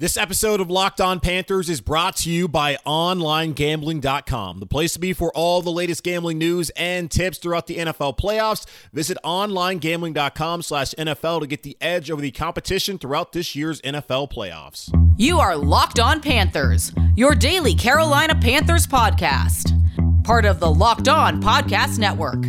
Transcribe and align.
This 0.00 0.16
episode 0.16 0.62
of 0.62 0.70
Locked 0.70 1.02
On 1.02 1.20
Panthers 1.20 1.68
is 1.68 1.82
brought 1.82 2.16
to 2.16 2.30
you 2.30 2.48
by 2.48 2.76
OnlineGambling.com, 2.86 4.58
the 4.58 4.64
place 4.64 4.94
to 4.94 4.98
be 4.98 5.12
for 5.12 5.30
all 5.36 5.60
the 5.60 5.70
latest 5.70 6.02
gambling 6.02 6.38
news 6.38 6.70
and 6.70 7.10
tips 7.10 7.36
throughout 7.36 7.66
the 7.66 7.76
NFL 7.76 8.16
playoffs. 8.16 8.64
Visit 8.94 9.18
OnlineGambling.com 9.22 10.62
slash 10.62 10.94
NFL 10.94 11.40
to 11.40 11.46
get 11.46 11.64
the 11.64 11.76
edge 11.82 12.10
over 12.10 12.22
the 12.22 12.30
competition 12.30 12.96
throughout 12.96 13.32
this 13.32 13.54
year's 13.54 13.82
NFL 13.82 14.32
playoffs. 14.32 14.90
You 15.18 15.38
are 15.38 15.54
Locked 15.54 16.00
On 16.00 16.22
Panthers, 16.22 16.92
your 17.14 17.34
daily 17.34 17.74
Carolina 17.74 18.34
Panthers 18.34 18.86
podcast. 18.86 19.76
Part 20.24 20.46
of 20.46 20.60
the 20.60 20.72
Locked 20.72 21.08
On 21.08 21.42
Podcast 21.42 21.98
Network. 21.98 22.42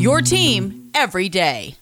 Your 0.00 0.22
team 0.22 0.90
every 0.94 1.28
day. 1.28 1.76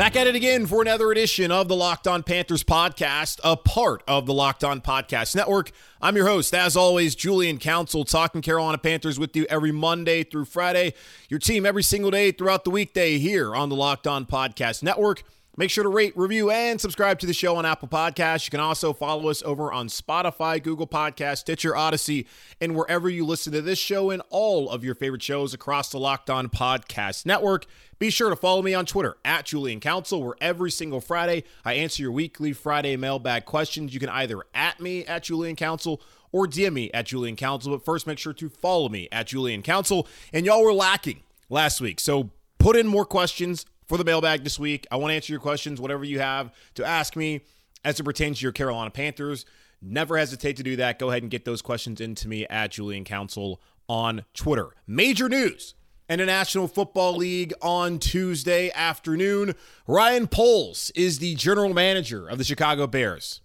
Back 0.00 0.16
at 0.16 0.26
it 0.26 0.34
again 0.34 0.64
for 0.64 0.80
another 0.80 1.12
edition 1.12 1.52
of 1.52 1.68
the 1.68 1.76
Locked 1.76 2.08
On 2.08 2.22
Panthers 2.22 2.64
podcast, 2.64 3.38
a 3.44 3.54
part 3.54 4.02
of 4.08 4.24
the 4.24 4.32
Locked 4.32 4.64
On 4.64 4.80
Podcast 4.80 5.36
Network. 5.36 5.72
I'm 6.00 6.16
your 6.16 6.26
host, 6.26 6.54
as 6.54 6.74
always, 6.74 7.14
Julian 7.14 7.58
Council, 7.58 8.06
talking 8.06 8.40
Carolina 8.40 8.78
Panthers 8.78 9.18
with 9.18 9.36
you 9.36 9.44
every 9.50 9.72
Monday 9.72 10.24
through 10.24 10.46
Friday. 10.46 10.94
Your 11.28 11.38
team 11.38 11.66
every 11.66 11.82
single 11.82 12.10
day 12.10 12.32
throughout 12.32 12.64
the 12.64 12.70
weekday 12.70 13.18
here 13.18 13.54
on 13.54 13.68
the 13.68 13.76
Locked 13.76 14.06
On 14.06 14.24
Podcast 14.24 14.82
Network. 14.82 15.22
Make 15.56 15.70
sure 15.70 15.82
to 15.82 15.90
rate, 15.90 16.16
review, 16.16 16.50
and 16.50 16.80
subscribe 16.80 17.18
to 17.18 17.26
the 17.26 17.34
show 17.34 17.56
on 17.56 17.66
Apple 17.66 17.88
Podcasts. 17.88 18.46
You 18.46 18.52
can 18.52 18.60
also 18.60 18.92
follow 18.92 19.28
us 19.28 19.42
over 19.42 19.72
on 19.72 19.88
Spotify, 19.88 20.62
Google 20.62 20.86
Podcasts, 20.86 21.38
Stitcher, 21.38 21.72
Audacy, 21.72 22.26
and 22.60 22.76
wherever 22.76 23.08
you 23.08 23.26
listen 23.26 23.52
to 23.54 23.60
this 23.60 23.78
show 23.78 24.10
and 24.10 24.22
all 24.30 24.70
of 24.70 24.84
your 24.84 24.94
favorite 24.94 25.22
shows 25.22 25.52
across 25.52 25.90
the 25.90 25.98
Locked 25.98 26.30
On 26.30 26.48
Podcast 26.48 27.26
Network. 27.26 27.66
Be 27.98 28.10
sure 28.10 28.30
to 28.30 28.36
follow 28.36 28.62
me 28.62 28.74
on 28.74 28.86
Twitter 28.86 29.16
at 29.24 29.44
Julian 29.44 29.80
Council, 29.80 30.22
where 30.22 30.36
every 30.40 30.70
single 30.70 31.00
Friday 31.00 31.42
I 31.64 31.74
answer 31.74 32.04
your 32.04 32.12
weekly 32.12 32.52
Friday 32.52 32.96
mailbag 32.96 33.44
questions. 33.44 33.92
You 33.92 33.98
can 33.98 34.08
either 34.08 34.42
at 34.54 34.80
me 34.80 35.04
at 35.04 35.24
Julian 35.24 35.56
Council 35.56 36.00
or 36.30 36.46
DM 36.46 36.74
me 36.74 36.92
at 36.92 37.06
Julian 37.06 37.34
Council. 37.34 37.72
But 37.72 37.84
first, 37.84 38.06
make 38.06 38.18
sure 38.18 38.32
to 38.32 38.48
follow 38.48 38.88
me 38.88 39.08
at 39.10 39.26
Julian 39.26 39.62
Council. 39.62 40.06
And 40.32 40.46
y'all 40.46 40.62
were 40.62 40.72
lacking 40.72 41.24
last 41.48 41.80
week. 41.80 41.98
So 41.98 42.30
put 42.58 42.76
in 42.76 42.86
more 42.86 43.04
questions 43.04 43.66
for 43.90 43.98
the 43.98 44.04
mailbag 44.04 44.44
this 44.44 44.56
week. 44.56 44.86
I 44.92 44.96
want 44.96 45.10
to 45.10 45.16
answer 45.16 45.32
your 45.32 45.40
questions, 45.40 45.80
whatever 45.80 46.04
you 46.04 46.20
have 46.20 46.52
to 46.76 46.84
ask 46.84 47.16
me 47.16 47.40
as 47.84 47.98
it 47.98 48.04
pertains 48.04 48.38
to 48.38 48.44
your 48.44 48.52
Carolina 48.52 48.88
Panthers. 48.88 49.44
Never 49.82 50.16
hesitate 50.16 50.56
to 50.58 50.62
do 50.62 50.76
that. 50.76 51.00
Go 51.00 51.10
ahead 51.10 51.22
and 51.22 51.30
get 51.30 51.44
those 51.44 51.60
questions 51.60 52.00
into 52.00 52.28
me 52.28 52.46
at 52.46 52.70
Julian 52.70 53.02
Council 53.02 53.60
on 53.88 54.24
Twitter. 54.32 54.68
Major 54.86 55.28
news 55.28 55.74
in 56.08 56.20
the 56.20 56.26
National 56.26 56.68
Football 56.68 57.16
League 57.16 57.52
on 57.62 57.98
Tuesday 57.98 58.70
afternoon. 58.76 59.56
Ryan 59.88 60.28
Poles 60.28 60.92
is 60.94 61.18
the 61.18 61.34
general 61.34 61.74
manager 61.74 62.28
of 62.28 62.38
the 62.38 62.44
Chicago 62.44 62.86
Bears. 62.86 63.40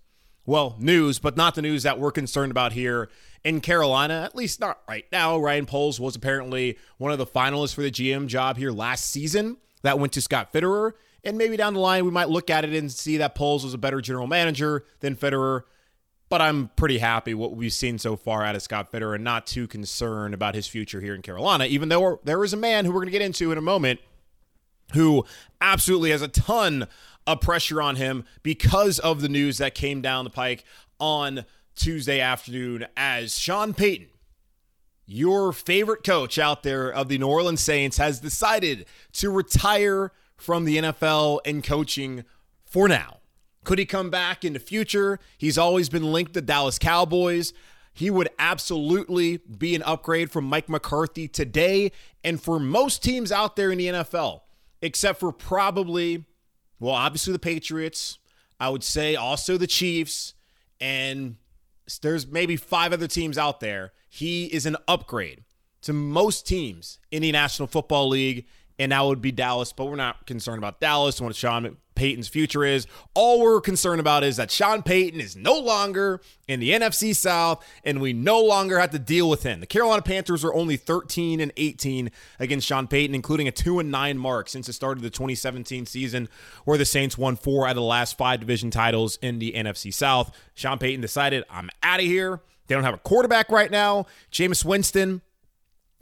Well, 0.46 0.76
news, 0.78 1.18
but 1.18 1.36
not 1.36 1.56
the 1.56 1.64
news 1.64 1.82
that 1.82 2.00
we're 2.00 2.12
concerned 2.12 2.52
about 2.52 2.74
here 2.74 3.10
in 3.44 3.62
Carolina, 3.62 4.22
at 4.24 4.36
least 4.36 4.60
not 4.60 4.82
right 4.88 5.06
now. 5.12 5.40
Ryan 5.40 5.66
Poles 5.66 6.00
was 6.00 6.16
apparently 6.16 6.78
one 7.00 7.12
of 7.12 7.18
the 7.18 7.26
finalists 7.26 7.74
for 7.74 7.82
the 7.82 7.90
GM 7.90 8.28
job 8.28 8.58
here 8.58 8.72
last 8.72 9.06
season 9.10 9.58
that 9.86 10.00
went 10.00 10.14
to 10.14 10.22
Scott 10.22 10.52
Fitterer. 10.52 10.94
And 11.24 11.38
maybe 11.38 11.58
down 11.58 11.74
the 11.74 11.80
line, 11.80 12.06
we 12.06 12.12
might 12.12 12.30
look 12.30 12.50
at 12.50 12.66
it 12.66 12.74
and 12.74 12.92
see 12.92 13.18
that 13.18 13.34
Poles 13.34 13.64
was 13.64 13.74
a 13.74 13.80
better 13.80 14.02
general 14.02 14.28
manager 14.28 14.86
than 15.00 15.16
Fitterer. 15.16 15.62
But 16.30 16.42
I'm 16.42 16.70
pretty 16.76 16.98
happy 16.98 17.34
what 17.34 17.56
we've 17.56 17.74
seen 17.74 17.98
so 17.98 18.16
far 18.16 18.44
out 18.44 18.56
of 18.56 18.62
Scott 18.62 18.92
Fitterer 18.92 19.16
and 19.16 19.24
not 19.24 19.48
too 19.48 19.68
concerned 19.68 20.34
about 20.34 20.56
his 20.56 20.68
future 20.68 21.02
here 21.02 21.16
in 21.16 21.22
Carolina, 21.22 21.66
even 21.66 21.90
though 21.90 22.20
there 22.24 22.44
is 22.44 22.54
a 22.54 22.58
man 22.58 22.86
who 22.86 22.92
we're 22.92 23.00
going 23.00 23.08
to 23.08 23.12
get 23.12 23.22
into 23.22 23.52
in 23.52 23.58
a 23.58 23.62
moment 23.62 24.00
who 24.94 25.26
absolutely 25.62 26.12
has 26.12 26.22
a 26.22 26.28
ton 26.28 26.88
of 27.26 27.42
pressure 27.42 27.82
on 27.82 27.96
him 27.96 28.24
because 28.44 29.00
of 29.00 29.22
the 29.22 29.30
news 29.30 29.58
that 29.58 29.74
came 29.74 30.02
down 30.02 30.26
the 30.26 30.30
pike 30.30 30.64
on 31.00 31.46
Tuesday 31.76 32.20
afternoon 32.20 32.86
as 32.96 33.38
Sean 33.38 33.74
Payton 33.74 34.08
your 35.06 35.54
favorite 35.54 36.04
coach 36.04 36.40
out 36.40 36.64
there 36.64 36.92
of 36.92 37.10
the 37.10 37.18
New 37.18 37.28
Orleans 37.28 37.62
Saints 37.62 37.98
has 37.98 38.20
decided 38.20 38.86
to 39.14 39.30
retire 39.30 40.12
from 40.38 40.66
the 40.66 40.78
NFL 40.78 41.40
and 41.46 41.64
coaching 41.64 42.24
for 42.66 42.88
now. 42.88 43.20
Could 43.64 43.80
he 43.80 43.86
come 43.86 44.10
back 44.10 44.44
in 44.44 44.54
the 44.54 44.60
future? 44.60 45.20
He's 45.38 45.58
always 45.58 45.90
been 45.90 46.12
linked 46.12 46.34
to 46.34 46.42
Dallas 46.42 46.78
Cowboys. 46.78 47.54
He 47.94 48.10
would 48.10 48.30
absolutely 48.38 49.38
be 49.38 49.74
an 49.74 49.82
upgrade 49.84 50.30
from 50.30 50.44
Mike 50.46 50.70
McCarthy 50.70 51.28
today 51.28 51.92
and 52.24 52.42
for 52.42 52.60
most 52.60 53.02
teams 53.02 53.32
out 53.32 53.56
there 53.56 53.72
in 53.72 53.78
the 53.78 53.88
NFL, 53.88 54.42
except 54.82 55.20
for 55.20 55.32
probably, 55.32 56.26
well, 56.80 56.94
obviously 56.94 57.34
the 57.34 57.40
Patriots. 57.40 58.20
I 58.60 58.70
would 58.70 58.84
say 58.84 59.16
also 59.16 59.58
the 59.58 59.68
Chiefs 59.68 60.34
and 60.80 61.38
there's 62.02 62.28
maybe 62.28 62.56
five 62.56 62.94
other 62.94 63.08
teams 63.08 63.38
out 63.38 63.60
there. 63.60 63.92
He 64.10 64.46
is 64.46 64.66
an 64.66 64.78
upgrade 64.88 65.44
to 65.82 65.94
most 65.94 66.48
teams 66.48 67.00
in 67.12 67.22
the 67.22 67.32
National 67.32 67.68
Football 67.68 68.10
League, 68.10 68.48
and 68.80 68.92
that 68.92 69.02
would 69.02 69.22
be 69.22 69.32
Dallas. 69.32 69.72
But 69.72 69.86
we're 69.86 69.96
not 69.96 70.26
concerned 70.26 70.58
about 70.58 70.80
Dallas 70.80 71.20
and 71.20 71.28
what 71.28 71.36
Sean 71.36 71.78
Payton's 71.96 72.28
future 72.28 72.64
is. 72.64 72.86
All 73.14 73.42
we're 73.42 73.62
concerned 73.62 74.00
about 74.00 74.24
is 74.24 74.38
that 74.38 74.52
Sean 74.52 74.84
Payton 74.84 75.20
is 75.20 75.36
no 75.36 75.58
longer 75.58 76.22
in 76.48 76.60
the 76.60 76.72
NFC 76.72 77.16
South, 77.16 77.66
and 77.84 78.02
we 78.02 78.14
no 78.14 78.40
longer 78.40 78.80
have 78.80 78.92
to 78.92 79.00
deal 79.00 79.30
with 79.30 79.44
him. 79.44 79.62
The 79.62 79.66
Carolina 79.66 80.02
Panthers 80.02 80.44
are 80.44 80.54
only 80.54 80.78
13 80.78 81.40
and 81.40 81.52
18 81.58 82.12
against 82.40 82.68
Sean 82.68 82.88
Payton, 82.88 83.16
including 83.16 83.48
a 83.48 83.52
2 83.52 83.80
and 83.80 83.90
9 83.90 84.18
mark 84.18 84.50
since 84.50 84.68
the 84.68 84.74
start 84.74 84.98
of 84.98 85.04
the 85.04 85.10
2017 85.10 85.86
season, 85.86 86.30
where 86.66 86.78
the 86.78 86.86
Saints 86.86 87.18
won 87.18 87.36
four 87.36 87.66
out 87.66 87.72
of 87.72 87.76
the 87.78 87.82
last 87.82 88.18
five 88.18 88.40
division 88.40 88.70
titles 88.70 89.18
in 89.22 89.40
the 89.40 89.54
NFC 89.54 89.94
South. 89.94 90.36
Sean 90.54 90.78
Payton 90.78 91.02
decided, 91.02 91.44
I'm 91.50 91.70
out 91.82 92.00
of 92.00 92.06
here. 92.06 92.42
They 92.68 92.76
don't 92.76 92.84
have 92.84 92.94
a 92.96 93.00
quarterback 93.00 93.50
right 93.50 93.70
now. 93.70 94.06
Jameis 94.32 94.66
Winston 94.66 95.22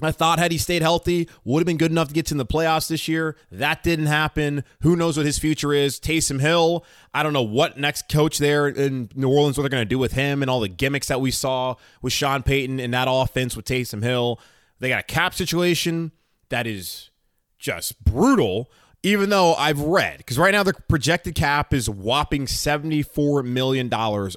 I 0.01 0.11
thought 0.11 0.39
had 0.39 0.51
he 0.51 0.57
stayed 0.57 0.81
healthy, 0.81 1.29
would 1.43 1.59
have 1.59 1.67
been 1.67 1.77
good 1.77 1.91
enough 1.91 2.07
to 2.07 2.13
get 2.13 2.25
to 2.27 2.33
the 2.33 2.45
playoffs 2.45 2.87
this 2.87 3.07
year. 3.07 3.35
That 3.51 3.83
didn't 3.83 4.07
happen. 4.07 4.63
Who 4.81 4.95
knows 4.95 5.17
what 5.17 5.25
his 5.25 5.37
future 5.37 5.73
is? 5.73 5.99
Taysom 5.99 6.41
Hill, 6.41 6.83
I 7.13 7.21
don't 7.21 7.33
know 7.33 7.43
what 7.43 7.77
next 7.77 8.09
coach 8.09 8.39
there 8.39 8.67
in 8.67 9.09
New 9.15 9.29
Orleans, 9.29 9.57
what 9.57 9.63
they're 9.63 9.69
going 9.69 9.81
to 9.81 9.89
do 9.89 9.99
with 9.99 10.13
him 10.13 10.41
and 10.41 10.49
all 10.49 10.59
the 10.59 10.67
gimmicks 10.67 11.07
that 11.07 11.21
we 11.21 11.31
saw 11.31 11.75
with 12.01 12.13
Sean 12.13 12.43
Payton 12.43 12.79
and 12.79 12.93
that 12.93 13.07
offense 13.09 13.55
with 13.55 13.65
Taysom 13.65 14.03
Hill. 14.03 14.39
They 14.79 14.89
got 14.89 14.99
a 14.99 15.03
cap 15.03 15.33
situation 15.33 16.11
that 16.49 16.65
is 16.65 17.11
just 17.59 18.03
brutal, 18.03 18.71
even 19.03 19.29
though 19.29 19.53
I've 19.53 19.79
read, 19.79 20.17
because 20.17 20.39
right 20.39 20.51
now 20.51 20.63
the 20.63 20.73
projected 20.89 21.35
cap 21.35 21.73
is 21.73 21.89
whopping 21.89 22.47
$74 22.47 23.45
million 23.45 23.89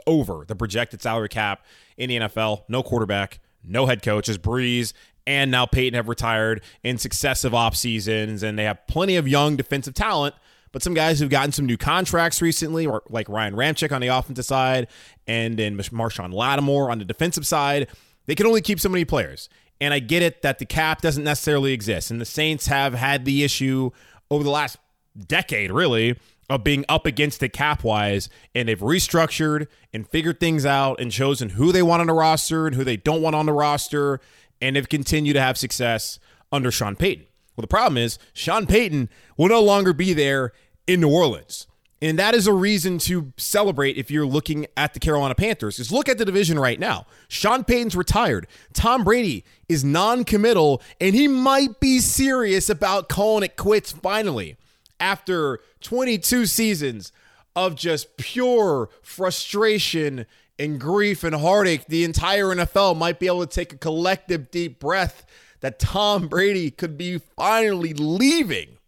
over 0.07 0.45
the 0.47 0.55
projected 0.55 1.03
salary 1.03 1.29
cap 1.29 1.65
in 1.97 2.11
the 2.11 2.19
NFL. 2.19 2.65
No 2.69 2.83
quarterback 2.83 3.41
no 3.67 3.87
head 3.87 4.03
coach, 4.03 4.27
coaches, 4.27 4.39
Brees 4.39 4.93
and 5.27 5.51
now 5.51 5.67
Payton 5.67 5.95
have 5.95 6.09
retired 6.09 6.63
in 6.83 6.99
successive 6.99 7.55
off 7.55 7.75
seasons, 7.75 8.43
and 8.43 8.59
they 8.59 8.65
have 8.65 8.87
plenty 8.87 9.17
of 9.17 9.27
young 9.27 9.57
defensive 9.57 9.95
talent. 9.95 10.35
But 10.73 10.83
some 10.83 10.95
guys 10.95 11.19
who've 11.19 11.31
gotten 11.31 11.53
some 11.53 11.65
new 11.65 11.77
contracts 11.77 12.43
recently, 12.43 12.87
or 12.87 13.03
like 13.09 13.29
Ryan 13.29 13.55
Ramczyk 13.55 13.93
on 13.93 14.01
the 14.01 14.09
offensive 14.09 14.45
side, 14.45 14.89
and 15.27 15.59
then 15.59 15.77
Marshon 15.77 16.33
Lattimore 16.33 16.91
on 16.91 16.99
the 16.99 17.05
defensive 17.05 17.47
side, 17.47 17.89
they 18.27 18.35
can 18.35 18.47
only 18.47 18.61
keep 18.61 18.79
so 18.79 18.89
many 18.89 19.05
players. 19.05 19.49
And 19.81 19.95
I 19.95 19.99
get 20.01 20.23
it 20.23 20.43
that 20.43 20.59
the 20.59 20.67
cap 20.67 21.03
doesn't 21.03 21.25
necessarily 21.25 21.73
exist, 21.73 22.11
and 22.11 22.21
the 22.21 22.27
Saints 22.27 22.67
have 22.67 22.95
had 22.95 23.25
the 23.25 23.43
issue 23.43 23.91
over 24.31 24.45
the 24.45 24.51
last 24.51 24.77
decade, 25.27 25.71
really, 25.71 26.19
of 26.49 26.63
being 26.63 26.85
up 26.89 27.07
against 27.07 27.43
it 27.43 27.53
cap 27.53 27.83
wise, 27.83 28.29
and 28.55 28.69
they've 28.69 28.79
restructured 28.79 29.67
and 29.93 30.09
figured 30.09 30.41
things 30.41 30.65
out 30.65 31.01
and 31.01 31.11
chosen 31.11 31.51
who 31.51 31.73
they 31.73 31.83
want 31.83 32.01
on 32.01 32.07
the 32.07 32.13
roster 32.13 32.67
and 32.67 32.77
who 32.77 32.85
they 32.85 32.97
don't 32.97 33.23
want 33.23 33.35
on 33.35 33.47
the 33.47 33.53
roster 33.53 34.21
and 34.61 34.77
have 34.77 34.89
continued 34.89 35.35
to 35.35 35.41
have 35.41 35.59
success 35.59 36.19
under 36.53 36.71
Sean 36.71 36.97
Payton. 36.97 37.27
Well, 37.57 37.63
the 37.63 37.69
problem 37.69 37.97
is 37.97 38.19
Sean 38.33 38.67
Payton 38.67 39.09
will 39.37 39.49
no 39.49 39.63
longer 39.63 39.93
be 39.93 40.13
there 40.13 40.53
in 40.87 41.01
New 41.01 41.11
Orleans. 41.11 41.67
And 42.03 42.19
that 42.19 42.35
is 42.35 42.47
a 42.47 42.53
reason 42.53 42.99
to 42.99 43.33
celebrate 43.39 43.97
if 43.97 44.11
you're 44.11 44.27
looking 44.27 44.67
at 44.77 44.93
the 44.93 45.01
Carolina 45.01 45.35
Panthers. 45.35 45.79
Is 45.79 45.91
look 45.91 46.09
at 46.11 46.19
the 46.19 46.27
division 46.27 46.59
right 46.59 46.79
now. 46.79 47.07
Sean 47.29 47.65
Payton's 47.65 47.97
retired. 47.97 48.47
Tom 48.75 49.03
Brady 49.03 49.45
is 49.69 49.83
non-committal, 49.83 50.83
and 51.01 51.15
he 51.15 51.27
might 51.27 51.81
be 51.81 52.01
serious 52.01 52.69
about 52.69 53.09
calling 53.09 53.45
it 53.45 53.57
quits 53.57 53.93
finally 53.93 54.57
after 55.01 55.61
22 55.81 56.45
seasons 56.45 57.13
of 57.55 57.75
just 57.75 58.19
pure 58.19 58.91
frustration 59.01 60.27
and 60.59 60.81
grief 60.81 61.25
and 61.25 61.35
heartache, 61.35 61.87
the 61.87 62.05
entire 62.05 62.47
NFL 62.47 62.97
might 62.97 63.19
be 63.19 63.27
able 63.27 63.47
to 63.47 63.55
take 63.55 63.73
a 63.73 63.79
collective 63.79 64.51
deep 64.51 64.81
breath 64.81 65.27
that 65.61 65.79
Tom 65.79 66.29
Brady 66.29 66.71
could 66.71 66.97
be 66.97 67.19
finally 67.19 67.93
leaving. 67.93 68.79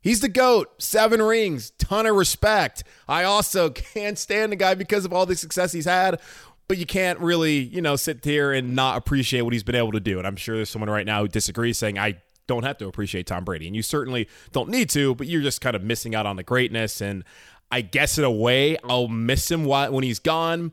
He's 0.00 0.20
the 0.20 0.28
GOAT, 0.28 0.82
seven 0.82 1.22
rings, 1.22 1.70
ton 1.78 2.06
of 2.06 2.14
respect. 2.14 2.84
I 3.08 3.24
also 3.24 3.70
can't 3.70 4.18
stand 4.18 4.52
the 4.52 4.56
guy 4.56 4.74
because 4.74 5.04
of 5.04 5.12
all 5.12 5.26
the 5.26 5.34
success 5.34 5.72
he's 5.72 5.86
had, 5.86 6.20
but 6.68 6.76
you 6.76 6.86
can't 6.86 7.18
really, 7.20 7.58
you 7.58 7.80
know, 7.80 7.96
sit 7.96 8.24
here 8.24 8.52
and 8.52 8.74
not 8.74 8.98
appreciate 8.98 9.42
what 9.42 9.52
he's 9.52 9.62
been 9.62 9.74
able 9.74 9.92
to 9.92 10.00
do. 10.00 10.18
And 10.18 10.26
I'm 10.26 10.36
sure 10.36 10.56
there's 10.56 10.70
someone 10.70 10.90
right 10.90 11.06
now 11.06 11.22
who 11.22 11.28
disagrees 11.28 11.78
saying, 11.78 11.98
I 11.98 12.20
don't 12.46 12.64
have 12.64 12.76
to 12.78 12.86
appreciate 12.86 13.26
Tom 13.26 13.44
Brady. 13.44 13.66
And 13.66 13.74
you 13.74 13.82
certainly 13.82 14.28
don't 14.52 14.68
need 14.68 14.90
to, 14.90 15.14
but 15.14 15.26
you're 15.26 15.42
just 15.42 15.62
kind 15.62 15.74
of 15.74 15.82
missing 15.82 16.14
out 16.14 16.26
on 16.26 16.36
the 16.36 16.42
greatness. 16.42 17.00
And 17.00 17.24
I 17.70 17.80
guess 17.80 18.18
in 18.18 18.24
a 18.24 18.30
way, 18.30 18.76
I'll 18.84 19.08
miss 19.08 19.50
him 19.50 19.64
when 19.64 20.02
he's 20.02 20.18
gone 20.18 20.72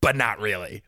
but 0.00 0.16
not 0.16 0.40
really. 0.40 0.82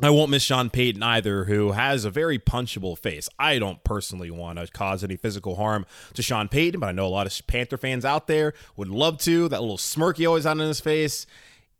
I 0.00 0.10
won't 0.10 0.30
miss 0.30 0.44
Sean 0.44 0.70
Payton 0.70 1.02
either, 1.02 1.46
who 1.46 1.72
has 1.72 2.04
a 2.04 2.10
very 2.10 2.38
punchable 2.38 2.96
face. 2.96 3.28
I 3.36 3.58
don't 3.58 3.82
personally 3.82 4.30
want 4.30 4.60
to 4.60 4.68
cause 4.68 5.02
any 5.02 5.16
physical 5.16 5.56
harm 5.56 5.86
to 6.14 6.22
Sean 6.22 6.46
Payton, 6.46 6.78
but 6.78 6.86
I 6.88 6.92
know 6.92 7.06
a 7.06 7.08
lot 7.08 7.26
of 7.26 7.46
Panther 7.48 7.76
fans 7.76 8.04
out 8.04 8.28
there 8.28 8.54
would 8.76 8.88
love 8.88 9.18
to. 9.18 9.48
That 9.48 9.60
little 9.60 9.76
smirk 9.76 10.18
he 10.18 10.26
always 10.26 10.44
had 10.44 10.52
on 10.52 10.58
his 10.60 10.78
face, 10.78 11.26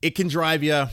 it 0.02 0.16
can 0.16 0.26
drive 0.26 0.64
you 0.64 0.86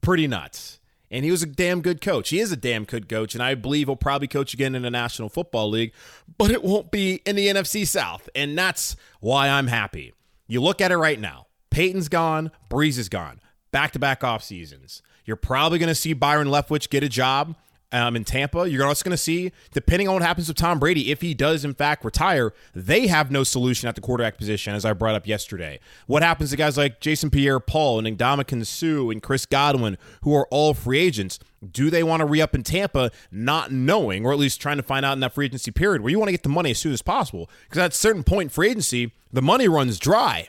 pretty 0.00 0.26
nuts. 0.26 0.80
And 1.08 1.24
he 1.24 1.30
was 1.30 1.42
a 1.44 1.46
damn 1.46 1.82
good 1.82 2.00
coach. 2.00 2.30
He 2.30 2.40
is 2.40 2.50
a 2.50 2.56
damn 2.56 2.84
good 2.84 3.08
coach, 3.08 3.34
and 3.34 3.42
I 3.44 3.54
believe 3.54 3.86
he'll 3.86 3.94
probably 3.94 4.26
coach 4.26 4.52
again 4.52 4.74
in 4.74 4.82
the 4.82 4.90
National 4.90 5.28
Football 5.28 5.70
League, 5.70 5.92
but 6.36 6.50
it 6.50 6.64
won't 6.64 6.90
be 6.90 7.20
in 7.24 7.36
the 7.36 7.46
NFC 7.46 7.86
South. 7.86 8.28
And 8.34 8.58
that's 8.58 8.96
why 9.20 9.48
I'm 9.48 9.68
happy. 9.68 10.14
You 10.48 10.60
look 10.60 10.80
at 10.80 10.90
it 10.90 10.96
right 10.96 11.20
now. 11.20 11.46
Payton's 11.70 12.08
gone, 12.08 12.50
Brees 12.68 12.98
is 12.98 13.08
gone 13.08 13.40
back 13.72 13.92
to 13.92 13.98
back 13.98 14.22
off 14.22 14.44
seasons. 14.44 15.02
You're 15.24 15.36
probably 15.36 15.78
going 15.78 15.88
to 15.88 15.94
see 15.94 16.12
Byron 16.12 16.48
Leftwich 16.48 16.90
get 16.90 17.02
a 17.02 17.08
job 17.08 17.56
um, 17.92 18.16
in 18.16 18.24
Tampa. 18.24 18.68
You're 18.68 18.86
also 18.86 19.04
going 19.04 19.12
to 19.12 19.16
see, 19.16 19.52
depending 19.72 20.08
on 20.08 20.14
what 20.14 20.22
happens 20.22 20.48
with 20.48 20.56
Tom 20.56 20.78
Brady, 20.78 21.10
if 21.12 21.20
he 21.20 21.34
does 21.34 21.64
in 21.64 21.74
fact 21.74 22.04
retire, 22.04 22.52
they 22.74 23.06
have 23.06 23.30
no 23.30 23.44
solution 23.44 23.88
at 23.88 23.94
the 23.94 24.00
quarterback 24.00 24.38
position, 24.38 24.74
as 24.74 24.84
I 24.84 24.92
brought 24.94 25.14
up 25.14 25.26
yesterday. 25.26 25.78
What 26.06 26.22
happens 26.22 26.50
to 26.50 26.56
guys 26.56 26.76
like 26.76 27.00
Jason 27.00 27.30
Pierre 27.30 27.60
Paul 27.60 28.04
and 28.04 28.18
Ndamukong 28.18 28.66
Suh 28.66 29.10
and 29.10 29.22
Chris 29.22 29.46
Godwin, 29.46 29.98
who 30.22 30.34
are 30.34 30.48
all 30.48 30.74
free 30.74 30.98
agents? 30.98 31.38
Do 31.70 31.90
they 31.90 32.02
want 32.02 32.20
to 32.20 32.26
re 32.26 32.40
up 32.40 32.54
in 32.54 32.64
Tampa, 32.64 33.10
not 33.30 33.70
knowing, 33.70 34.26
or 34.26 34.32
at 34.32 34.38
least 34.38 34.60
trying 34.60 34.78
to 34.78 34.82
find 34.82 35.04
out 35.06 35.12
in 35.12 35.20
that 35.20 35.34
free 35.34 35.46
agency 35.46 35.70
period 35.70 36.02
where 36.02 36.10
you 36.10 36.18
want 36.18 36.28
to 36.28 36.32
get 36.32 36.42
the 36.42 36.48
money 36.48 36.72
as 36.72 36.78
soon 36.78 36.92
as 36.92 37.02
possible? 37.02 37.48
Because 37.68 37.78
at 37.78 37.92
a 37.92 37.96
certain 37.96 38.24
point 38.24 38.46
in 38.46 38.48
free 38.48 38.70
agency, 38.70 39.12
the 39.32 39.42
money 39.42 39.68
runs 39.68 39.98
dry. 39.98 40.48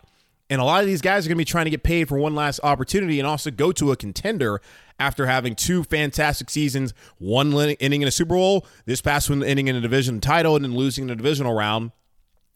And 0.49 0.61
a 0.61 0.63
lot 0.63 0.81
of 0.81 0.87
these 0.87 1.01
guys 1.01 1.25
are 1.25 1.29
going 1.29 1.37
to 1.37 1.41
be 1.41 1.45
trying 1.45 1.65
to 1.65 1.71
get 1.71 1.83
paid 1.83 2.07
for 2.07 2.17
one 2.17 2.35
last 2.35 2.59
opportunity 2.63 3.19
and 3.19 3.27
also 3.27 3.49
go 3.49 3.71
to 3.71 3.91
a 3.91 3.95
contender 3.95 4.61
after 4.99 5.25
having 5.25 5.55
two 5.55 5.83
fantastic 5.83 6.49
seasons, 6.49 6.93
one 7.17 7.53
inning 7.53 8.01
in 8.01 8.07
a 8.07 8.11
Super 8.11 8.35
Bowl, 8.35 8.67
this 8.85 9.01
past 9.01 9.29
one 9.29 9.41
inning 9.41 9.67
in 9.67 9.75
a 9.75 9.81
division 9.81 10.19
title, 10.19 10.55
and 10.55 10.63
then 10.63 10.75
losing 10.75 11.05
in 11.05 11.09
a 11.09 11.15
divisional 11.15 11.53
round 11.53 11.91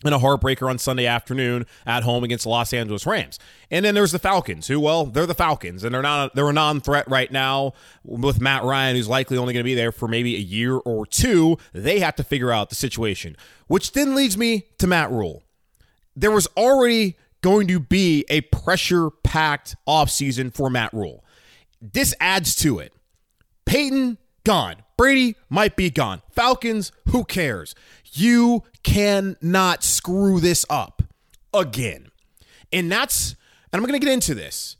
and 0.03 0.13
a 0.13 0.19
heartbreaker 0.19 0.69
on 0.69 0.77
Sunday 0.77 1.07
afternoon 1.07 1.65
at 1.85 2.03
home 2.03 2.23
against 2.23 2.43
the 2.43 2.49
Los 2.49 2.71
Angeles 2.71 3.05
Rams. 3.07 3.39
And 3.71 3.83
then 3.83 3.95
there's 3.95 4.11
the 4.11 4.19
Falcons, 4.19 4.67
who 4.67 4.79
well, 4.79 5.05
they're 5.05 5.25
the 5.25 5.33
Falcons, 5.33 5.83
and 5.83 5.93
they're 5.93 6.03
not 6.03 6.35
they're 6.35 6.49
a 6.49 6.53
non-threat 6.53 7.07
right 7.09 7.31
now 7.31 7.73
with 8.03 8.39
Matt 8.39 8.63
Ryan, 8.63 8.95
who's 8.95 9.09
likely 9.09 9.37
only 9.37 9.53
going 9.53 9.63
to 9.63 9.67
be 9.67 9.75
there 9.75 9.91
for 9.91 10.07
maybe 10.07 10.35
a 10.35 10.39
year 10.39 10.75
or 10.75 11.05
two. 11.05 11.57
They 11.73 11.99
have 11.99 12.15
to 12.17 12.23
figure 12.23 12.51
out 12.51 12.69
the 12.69 12.75
situation, 12.75 13.35
which 13.67 13.93
then 13.93 14.13
leads 14.13 14.37
me 14.37 14.67
to 14.77 14.87
Matt 14.87 15.09
Rhule. 15.09 15.43
There 16.15 16.31
was 16.31 16.47
already 16.55 17.17
going 17.41 17.67
to 17.67 17.79
be 17.79 18.25
a 18.29 18.41
pressure 18.41 19.09
packed 19.23 19.75
offseason 19.87 20.53
for 20.53 20.69
Matt 20.69 20.93
Rhule. 20.93 21.23
This 21.81 22.13
adds 22.19 22.55
to 22.57 22.79
it. 22.79 22.93
Payton, 23.65 24.17
gone. 24.43 24.77
Brady 24.97 25.35
might 25.49 25.75
be 25.75 25.89
gone. 25.89 26.21
Falcons, 26.33 26.91
who 27.09 27.23
cares? 27.23 27.75
You 28.13 28.63
cannot 28.83 29.83
screw 29.83 30.39
this 30.39 30.65
up 30.69 31.03
again. 31.53 32.07
And 32.73 32.91
that's, 32.91 33.35
and 33.71 33.79
I'm 33.79 33.87
going 33.87 33.99
to 33.99 34.03
get 34.03 34.11
into 34.11 34.33
this. 34.33 34.77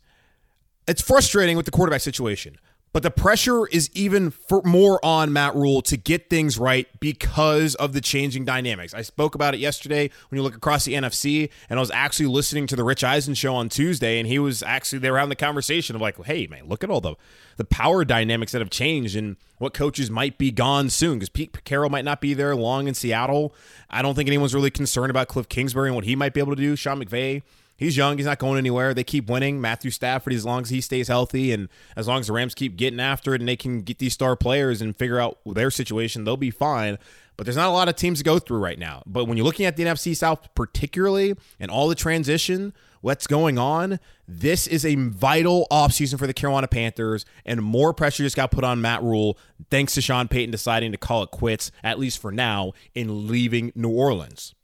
It's 0.88 1.02
frustrating 1.02 1.56
with 1.56 1.66
the 1.66 1.70
quarterback 1.72 2.00
situation. 2.00 2.56
But 2.92 3.02
the 3.02 3.10
pressure 3.10 3.66
is 3.66 3.90
even 3.92 4.32
more 4.64 5.04
on 5.04 5.32
Matt 5.32 5.54
Rhule 5.54 5.82
to 5.82 5.96
get 5.96 6.30
things 6.30 6.58
right 6.58 6.88
because 7.00 7.74
of 7.74 7.92
the 7.92 8.00
changing 8.00 8.44
dynamics. 8.44 8.94
I 8.94 9.02
spoke 9.02 9.34
about 9.34 9.54
it 9.54 9.60
yesterday 9.60 10.10
when 10.28 10.38
you 10.38 10.42
look 10.42 10.56
across 10.56 10.84
the 10.84 10.94
NFC, 10.94 11.50
and 11.68 11.78
I 11.78 11.80
was 11.80 11.90
actually 11.90 12.26
listening 12.26 12.66
to 12.68 12.76
the 12.76 12.84
Rich 12.84 13.04
Eisen 13.04 13.34
show 13.34 13.54
on 13.54 13.68
Tuesday, 13.68 14.18
and 14.18 14.26
he 14.26 14.38
was 14.38 14.62
actually 14.62 15.00
they 15.00 15.10
were 15.10 15.18
having 15.18 15.30
the 15.30 15.36
conversation 15.36 15.96
of 15.96 16.02
like, 16.02 16.22
hey 16.24 16.46
man, 16.46 16.66
look 16.66 16.82
at 16.82 16.90
all 16.90 17.00
the 17.00 17.14
the 17.56 17.64
power 17.64 18.04
dynamics 18.04 18.52
that 18.52 18.60
have 18.60 18.70
changed 18.70 19.16
and 19.16 19.36
what 19.58 19.74
coaches 19.74 20.10
might 20.10 20.38
be 20.38 20.50
gone 20.50 20.88
soon 20.88 21.14
because 21.14 21.28
Pete 21.28 21.64
Carroll 21.64 21.90
might 21.90 22.04
not 22.04 22.20
be 22.20 22.32
there 22.32 22.54
long 22.54 22.88
in 22.88 22.94
Seattle. 22.94 23.54
I 23.90 24.00
don't 24.00 24.14
think 24.14 24.28
anyone's 24.28 24.54
really 24.54 24.70
concerned 24.70 25.10
about 25.10 25.28
Cliff 25.28 25.48
Kingsbury 25.48 25.88
and 25.88 25.96
what 25.96 26.04
he 26.04 26.16
might 26.16 26.32
be 26.32 26.40
able 26.40 26.54
to 26.54 26.62
do. 26.62 26.76
Sean 26.76 27.02
McVay 27.02 27.42
he's 27.78 27.96
young. 27.96 28.18
He's 28.18 28.26
not 28.26 28.38
going 28.38 28.58
anywhere. 28.58 28.92
They 28.92 29.04
keep 29.04 29.30
winning. 29.30 29.58
Matthew 29.62 29.90
Stafford, 29.90 30.34
as 30.34 30.44
long 30.44 30.62
as 30.62 30.68
he 30.68 30.82
stays 30.82 31.08
healthy 31.08 31.52
and 31.52 31.70
as 31.96 32.06
long 32.06 32.20
as 32.20 32.26
the 32.26 32.34
Rams 32.34 32.54
keep 32.54 32.76
getting 32.76 33.00
after 33.00 33.34
it 33.34 33.40
and 33.40 33.48
they 33.48 33.56
can 33.56 33.80
get 33.80 33.98
these 33.98 34.12
star 34.12 34.36
players 34.36 34.82
and 34.82 34.94
figure 34.94 35.18
out 35.18 35.38
their 35.46 35.70
situation, 35.70 36.24
they'll 36.24 36.36
be 36.36 36.50
fine. 36.50 36.98
But 37.38 37.44
there's 37.46 37.56
not 37.56 37.68
a 37.68 37.72
lot 37.72 37.88
of 37.88 37.94
teams 37.94 38.18
to 38.18 38.24
go 38.24 38.40
through 38.40 38.58
right 38.58 38.78
now. 38.78 39.04
But 39.06 39.26
when 39.26 39.36
you're 39.36 39.46
looking 39.46 39.64
at 39.64 39.76
the 39.76 39.84
NFC 39.84 40.14
South, 40.14 40.52
particularly, 40.56 41.36
and 41.60 41.70
all 41.70 41.86
the 41.86 41.94
transition, 41.94 42.74
what's 43.00 43.28
going 43.28 43.58
on, 43.58 44.00
this 44.26 44.66
is 44.66 44.84
a 44.84 44.96
vital 44.96 45.68
offseason 45.70 46.18
for 46.18 46.26
the 46.26 46.34
Carolina 46.34 46.66
Panthers, 46.66 47.24
and 47.46 47.62
more 47.62 47.94
pressure 47.94 48.24
just 48.24 48.34
got 48.34 48.50
put 48.50 48.64
on 48.64 48.80
Matt 48.80 49.04
Rhule 49.04 49.38
thanks 49.70 49.94
to 49.94 50.00
Sean 50.00 50.26
Payton 50.26 50.50
deciding 50.50 50.90
to 50.90 50.98
call 50.98 51.22
it 51.22 51.30
quits, 51.30 51.70
at 51.84 52.00
least 52.00 52.20
for 52.20 52.32
now, 52.32 52.72
in 52.92 53.28
leaving 53.28 53.70
New 53.76 53.90
Orleans. 53.90 54.56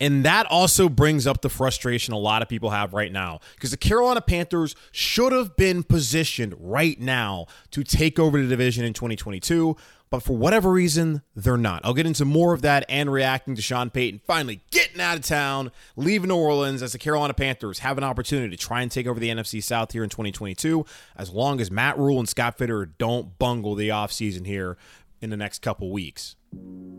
And 0.00 0.24
that 0.24 0.46
also 0.46 0.88
brings 0.88 1.26
up 1.26 1.42
the 1.42 1.48
frustration 1.48 2.14
a 2.14 2.18
lot 2.18 2.42
of 2.42 2.48
people 2.48 2.70
have 2.70 2.94
right 2.94 3.12
now 3.12 3.40
because 3.54 3.72
the 3.72 3.76
Carolina 3.76 4.20
Panthers 4.20 4.76
should 4.92 5.32
have 5.32 5.56
been 5.56 5.82
positioned 5.82 6.54
right 6.58 7.00
now 7.00 7.46
to 7.72 7.82
take 7.82 8.18
over 8.18 8.40
the 8.40 8.48
division 8.48 8.84
in 8.84 8.92
2022, 8.92 9.76
but 10.10 10.22
for 10.22 10.36
whatever 10.36 10.70
reason, 10.70 11.22
they're 11.34 11.56
not. 11.56 11.84
I'll 11.84 11.94
get 11.94 12.06
into 12.06 12.24
more 12.24 12.54
of 12.54 12.62
that 12.62 12.84
and 12.88 13.12
reacting 13.12 13.56
to 13.56 13.62
Sean 13.62 13.90
Payton 13.90 14.20
finally 14.26 14.60
getting 14.70 15.00
out 15.00 15.16
of 15.16 15.24
town, 15.24 15.70
leaving 15.96 16.28
New 16.28 16.36
Orleans 16.36 16.82
as 16.82 16.92
the 16.92 16.98
Carolina 16.98 17.34
Panthers 17.34 17.80
have 17.80 17.98
an 17.98 18.04
opportunity 18.04 18.56
to 18.56 18.62
try 18.62 18.82
and 18.82 18.90
take 18.90 19.06
over 19.06 19.20
the 19.20 19.28
NFC 19.28 19.62
South 19.62 19.92
here 19.92 20.04
in 20.04 20.10
2022, 20.10 20.84
as 21.16 21.30
long 21.30 21.60
as 21.60 21.70
Matt 21.70 21.98
Rhule 21.98 22.18
and 22.18 22.28
Scott 22.28 22.56
Fitter 22.56 22.86
don't 22.86 23.38
bungle 23.38 23.74
the 23.74 23.88
offseason 23.88 24.46
here 24.46 24.78
in 25.20 25.30
the 25.30 25.36
next 25.36 25.60
couple 25.60 25.90
weeks. 25.90 26.36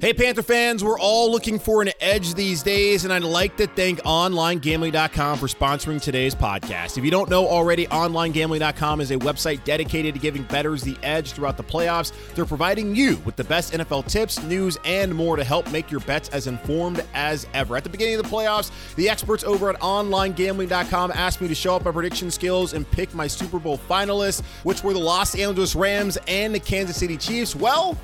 Hey, 0.01 0.13
Panther 0.13 0.43
fans, 0.43 0.81
we're 0.81 0.97
all 0.97 1.29
looking 1.29 1.59
for 1.59 1.81
an 1.81 1.89
edge 1.99 2.33
these 2.33 2.63
days, 2.63 3.03
and 3.03 3.11
I'd 3.11 3.21
like 3.21 3.57
to 3.57 3.67
thank 3.67 3.99
OnlineGambling.com 4.03 5.37
for 5.37 5.47
sponsoring 5.47 6.01
today's 6.01 6.33
podcast. 6.33 6.97
If 6.97 7.03
you 7.03 7.11
don't 7.11 7.29
know 7.29 7.45
already, 7.45 7.85
OnlineGambling.com 7.87 9.01
is 9.01 9.11
a 9.11 9.17
website 9.17 9.61
dedicated 9.65 10.13
to 10.13 10.21
giving 10.21 10.43
bettors 10.43 10.83
the 10.83 10.95
edge 11.03 11.33
throughout 11.33 11.57
the 11.57 11.65
playoffs. 11.65 12.13
They're 12.33 12.45
providing 12.45 12.95
you 12.95 13.17
with 13.25 13.35
the 13.35 13.43
best 13.43 13.73
NFL 13.73 14.07
tips, 14.07 14.41
news, 14.41 14.77
and 14.85 15.13
more 15.13 15.35
to 15.35 15.43
help 15.43 15.69
make 15.69 15.91
your 15.91 15.99
bets 15.99 16.29
as 16.29 16.47
informed 16.47 17.03
as 17.13 17.45
ever. 17.53 17.75
At 17.75 17.83
the 17.83 17.89
beginning 17.89 18.15
of 18.15 18.23
the 18.23 18.29
playoffs, 18.29 18.71
the 18.95 19.09
experts 19.09 19.43
over 19.43 19.69
at 19.69 19.81
OnlineGambling.com 19.81 21.11
asked 21.11 21.41
me 21.41 21.49
to 21.49 21.55
show 21.55 21.75
up 21.75 21.83
my 21.83 21.91
prediction 21.91 22.31
skills 22.31 22.71
and 22.71 22.89
pick 22.89 23.13
my 23.13 23.27
Super 23.27 23.59
Bowl 23.59 23.77
finalists, 23.77 24.45
which 24.63 24.81
were 24.81 24.93
the 24.93 24.99
Los 24.99 25.35
Angeles 25.35 25.75
Rams 25.75 26.17
and 26.25 26.55
the 26.55 26.59
Kansas 26.61 26.95
City 26.95 27.17
Chiefs. 27.17 27.53
Well, 27.53 27.97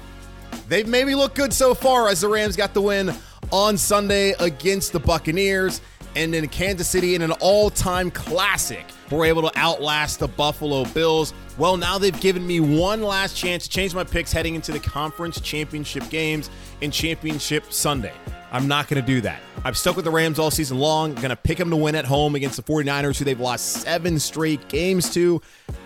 They've 0.67 0.88
maybe 0.88 1.13
looked 1.13 1.36
good 1.36 1.53
so 1.53 1.74
far 1.75 2.07
as 2.10 2.22
the 2.22 2.27
Rams 2.27 2.55
got 2.55 2.74
the 2.74 2.81
win 2.81 3.13
on 3.51 3.77
Sunday 3.77 4.34
against 4.39 4.93
the 4.93 5.00
Buccaneers. 5.00 5.79
And 6.15 6.34
then 6.34 6.48
Kansas 6.48 6.88
City, 6.88 7.15
in 7.15 7.22
an 7.22 7.31
all 7.34 7.69
time 7.69 8.10
classic, 8.10 8.86
were 9.12 9.25
able 9.25 9.41
to 9.50 9.57
outlast 9.57 10.19
the 10.19 10.27
Buffalo 10.27 10.86
Bills. 10.86 11.34
Well, 11.57 11.77
now 11.77 11.98
they've 11.98 12.19
given 12.19 12.45
me 12.45 12.60
one 12.60 13.01
last 13.01 13.36
chance 13.36 13.63
to 13.65 13.69
change 13.69 13.93
my 13.93 14.03
picks 14.03 14.31
heading 14.31 14.55
into 14.55 14.72
the 14.72 14.79
conference 14.79 15.39
championship 15.39 16.10
games 16.10 16.50
and 16.81 16.91
Championship 16.91 17.72
Sunday. 17.72 18.13
I'm 18.51 18.67
not 18.67 18.88
going 18.88 19.01
to 19.01 19.05
do 19.05 19.19
that. 19.22 19.41
I've 19.65 19.77
stuck 19.77 19.95
with 19.95 20.05
the 20.05 20.12
Rams 20.12 20.39
all 20.39 20.51
season 20.51 20.77
long. 20.77 21.12
I'm 21.12 21.15
going 21.15 21.29
to 21.29 21.36
pick 21.36 21.57
them 21.57 21.69
to 21.72 21.75
win 21.75 21.95
at 21.95 22.05
home 22.05 22.36
against 22.36 22.55
the 22.55 22.63
49ers, 22.63 23.17
who 23.17 23.25
they've 23.25 23.39
lost 23.39 23.81
seven 23.81 24.17
straight 24.19 24.67
games 24.69 25.13
to. 25.13 25.41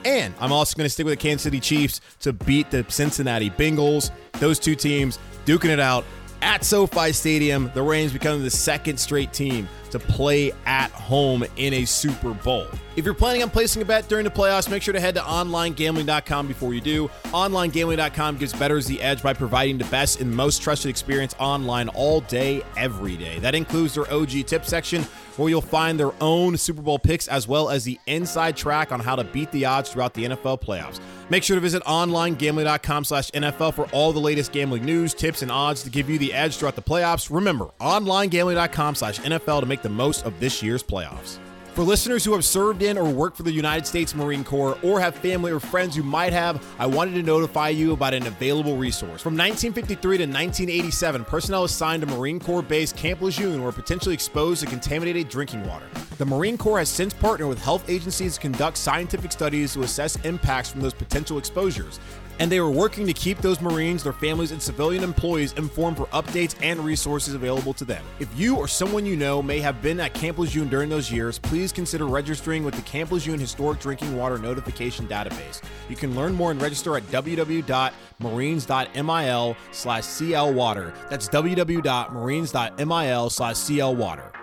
And 0.06 0.34
I'm 0.40 0.52
also 0.52 0.76
going 0.76 0.86
to 0.86 0.90
stick 0.90 1.06
with 1.06 1.14
the 1.14 1.22
Kansas 1.22 1.44
City 1.44 1.60
Chiefs 1.60 2.02
to 2.20 2.34
beat 2.34 2.70
the 2.70 2.86
Cincinnati 2.90 3.50
Bengals. 3.50 4.12
Those 4.34 4.60
two 4.60 4.76
teams 4.76 5.18
duking 5.46 5.70
it 5.70 5.80
out 5.80 6.06
at 6.42 6.64
SoFi 6.64 7.12
Stadium. 7.12 7.72
The 7.74 7.82
Rams 7.82 8.14
become 8.14 8.44
the 8.44 8.50
second 8.50 8.98
straight 8.98 9.34
team 9.34 9.68
to 9.92 10.00
play 10.00 10.52
at 10.66 10.92
home 10.92 11.44
in 11.56 11.74
a 11.74 11.86
Super 11.86 12.34
Bowl. 12.34 12.68
If 12.96 13.06
you're 13.06 13.14
planning 13.14 13.42
on 13.44 13.50
placing 13.50 13.82
a 13.82 13.86
bet 13.86 14.08
during 14.08 14.24
the 14.24 14.30
playoffs, 14.30 14.70
make 14.70 14.84
sure 14.84 14.94
to 14.94 15.00
head 15.00 15.16
to 15.16 15.22
onlinegambling.com 15.22 16.48
before 16.48 16.74
you 16.74 16.82
do. 16.82 17.08
Onlinegambling.com 17.26 18.38
gives 18.38 18.54
bettors 18.54 18.86
the 18.86 19.02
edge 19.02 19.24
by 19.24 19.34
providing 19.34 19.78
the 19.78 19.86
best 19.86 20.20
and 20.20 20.36
most 20.36 20.62
trusted 20.62 20.90
experience 20.90 21.34
online 21.40 21.90
all 21.90 22.22
day, 22.22 22.62
every 22.78 23.18
day. 23.18 23.40
That 23.40 23.56
includes 23.56 23.96
their 23.96 24.12
OG 24.12 24.46
tip 24.46 24.66
section 24.66 25.04
where 25.38 25.50
you'll 25.50 25.62
find 25.62 26.00
their 26.00 26.12
own 26.22 26.58
Super 26.58 26.82
Bowl 26.82 27.00
picks 27.00 27.28
as 27.28 27.48
well 27.48 27.70
as 27.70 27.86
the 27.86 27.98
inside 28.08 28.58
track 28.58 28.92
on 28.92 29.00
how 29.00 29.16
to 29.16 29.24
beat 29.24 29.52
the 29.52 29.66
odds 29.66 29.92
throughout 29.92 30.14
the 30.14 30.26
NFL 30.26 30.62
playoffs. 30.62 31.00
Make 31.30 31.44
sure 31.44 31.56
to 31.56 31.62
visit 31.62 31.84
onlinegambling.com 31.84 33.04
slash 33.06 33.32
NFL 33.32 33.74
for 33.74 33.86
all 33.92 34.12
the 34.12 34.20
latest 34.20 34.52
gambling 34.52 34.84
news, 34.84 35.14
tips, 35.14 35.42
and 35.42 35.52
odds 35.52 35.84
to 35.84 35.90
give 35.90 36.10
you 36.10 36.18
the 36.18 36.34
edge 36.34 36.58
throughout 36.58 36.76
the 36.76 36.82
playoffs. 36.82 37.34
Remember, 37.34 37.70
onlinegambling.com 37.80 38.96
slash 38.96 39.20
NFL 39.20 39.62
to 39.62 39.66
make 39.66 39.82
the 39.82 39.90
most 39.90 40.26
of 40.26 40.40
this 40.40 40.64
year's 40.64 40.84
playoffs. 40.84 41.38
For 41.74 41.84
listeners 41.84 42.26
who 42.26 42.34
have 42.34 42.44
served 42.44 42.82
in 42.82 42.98
or 42.98 43.10
worked 43.10 43.38
for 43.38 43.44
the 43.44 43.52
United 43.52 43.86
States 43.86 44.14
Marine 44.14 44.44
Corps 44.44 44.78
or 44.84 45.00
have 45.00 45.16
family 45.16 45.52
or 45.52 45.60
friends 45.60 45.96
who 45.96 46.04
might 46.04 46.34
have, 46.34 46.66
I 46.78 46.86
wanted 46.86 47.14
to 47.14 47.24
notify 47.24 47.70
you 47.70 47.94
about 47.94 48.14
an 48.14 48.28
available 48.28 48.76
resource. 48.76 49.22
From 49.22 49.38
1953 49.38 50.18
to 50.18 50.24
1987, 50.24 51.26
personnel 51.26 51.64
assigned 51.64 52.02
to 52.02 52.08
Marine 52.08 52.40
Corps 52.40 52.64
base 52.64 52.92
Camp 52.92 53.22
Lejeune 53.22 53.64
were 53.64 53.72
potentially 53.72 54.14
exposed 54.14 54.62
to 54.62 54.68
contaminated 54.68 55.30
drinking 55.30 55.66
water. 55.68 55.86
The 56.18 56.26
Marine 56.26 56.58
Corps 56.58 56.80
has 56.80 56.90
since 56.90 57.14
partnered 57.14 57.48
with 57.48 57.64
health 57.64 57.90
agencies 57.90 58.36
to 58.36 58.42
conduct 58.42 58.76
scientific 58.76 59.32
studies 59.32 59.74
to 59.74 59.84
assess 59.84 60.18
impacts 60.26 60.72
from 60.72 60.82
those 60.82 60.94
potential 60.94 61.38
exposures 61.38 62.00
and 62.40 62.52
they 62.52 62.60
were 62.60 62.72
working 62.72 63.06
to 63.06 63.14
keep 63.14 63.38
those 63.40 63.62
Marines, 63.62 64.04
their 64.04 64.14
families, 64.14 64.52
and 64.52 64.62
civilian 64.62 65.04
employees 65.04 65.54
informed 65.54 65.98
for 65.98 66.06
updates 66.08 66.56
and 66.62 66.80
resources 66.80 67.34
available 67.34 67.74
to 67.74 67.86
them. 67.86 68.04
If 68.20 68.28
you 68.38 68.56
or 68.56 68.68
someone 68.68 69.06
you 69.06 69.16
know 69.16 69.42
may 69.42 69.60
have 69.60 69.82
been 69.82 70.00
at 70.00 70.14
Camp 70.14 70.40
Lejeune 70.40 70.70
during 70.70 70.90
those 70.90 71.12
years, 71.12 71.38
please 71.38 71.72
consider 71.72 72.06
registering 72.06 72.64
with 72.64 72.76
the 72.76 72.82
Camp 72.82 73.12
Lejeune 73.12 73.40
Historic 73.40 73.80
Drinking 73.80 74.16
Water 74.16 74.38
Notification 74.38 75.08
Database. 75.08 75.62
You 75.90 75.96
can 75.96 76.16
learn 76.16 76.34
more 76.34 76.52
and 76.52 76.62
register 76.62 76.98
at 76.98 77.04
www.marines.mil 77.04 79.58
slash 79.72 80.04
clwater. 80.04 80.94
That's 81.10 81.30
www.marines.mil 81.30 83.30
slash 83.30 83.56
clwater. 83.56 84.39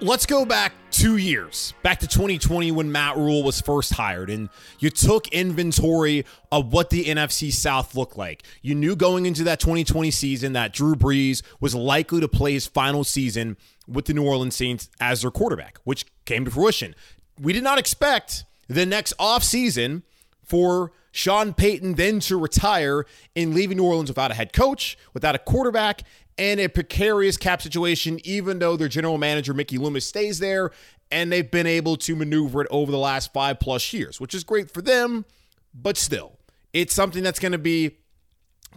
Let's 0.00 0.26
go 0.26 0.44
back 0.44 0.72
two 0.90 1.18
years, 1.18 1.72
back 1.82 2.00
to 2.00 2.08
2020 2.08 2.72
when 2.72 2.90
Matt 2.90 3.16
Rhule 3.16 3.44
was 3.44 3.60
first 3.60 3.92
hired, 3.92 4.28
and 4.28 4.48
you 4.80 4.90
took 4.90 5.28
inventory 5.28 6.26
of 6.50 6.72
what 6.72 6.90
the 6.90 7.04
NFC 7.04 7.52
South 7.52 7.94
looked 7.94 8.18
like. 8.18 8.42
You 8.60 8.74
knew 8.74 8.96
going 8.96 9.24
into 9.24 9.44
that 9.44 9.60
2020 9.60 10.10
season 10.10 10.52
that 10.54 10.72
Drew 10.72 10.96
Brees 10.96 11.42
was 11.60 11.76
likely 11.76 12.20
to 12.20 12.28
play 12.28 12.54
his 12.54 12.66
final 12.66 13.04
season 13.04 13.56
with 13.86 14.06
the 14.06 14.14
New 14.14 14.26
Orleans 14.26 14.56
Saints 14.56 14.90
as 15.00 15.22
their 15.22 15.30
quarterback, 15.30 15.78
which 15.84 16.06
came 16.24 16.44
to 16.44 16.50
fruition. 16.50 16.96
We 17.40 17.52
did 17.52 17.62
not 17.62 17.78
expect 17.78 18.44
the 18.68 18.84
next 18.84 19.16
offseason 19.18 20.02
for 20.42 20.92
Sean 21.12 21.54
Payton 21.54 21.94
then 21.94 22.18
to 22.20 22.36
retire 22.36 23.06
and 23.36 23.54
leaving 23.54 23.76
New 23.76 23.84
Orleans 23.84 24.10
without 24.10 24.32
a 24.32 24.34
head 24.34 24.52
coach, 24.52 24.98
without 25.12 25.36
a 25.36 25.38
quarterback, 25.38 26.02
and 26.38 26.60
a 26.60 26.68
precarious 26.68 27.36
cap 27.36 27.62
situation, 27.62 28.20
even 28.24 28.58
though 28.58 28.76
their 28.76 28.88
general 28.88 29.18
manager, 29.18 29.54
Mickey 29.54 29.78
Loomis, 29.78 30.06
stays 30.06 30.38
there. 30.38 30.70
And 31.10 31.30
they've 31.30 31.48
been 31.48 31.66
able 31.66 31.96
to 31.98 32.16
maneuver 32.16 32.62
it 32.62 32.68
over 32.70 32.90
the 32.90 32.98
last 32.98 33.32
five 33.32 33.60
plus 33.60 33.92
years, 33.92 34.20
which 34.20 34.34
is 34.34 34.42
great 34.42 34.70
for 34.70 34.82
them. 34.82 35.24
But 35.72 35.96
still, 35.96 36.38
it's 36.72 36.94
something 36.94 37.22
that's 37.22 37.38
going 37.38 37.52
to 37.52 37.58
be 37.58 37.98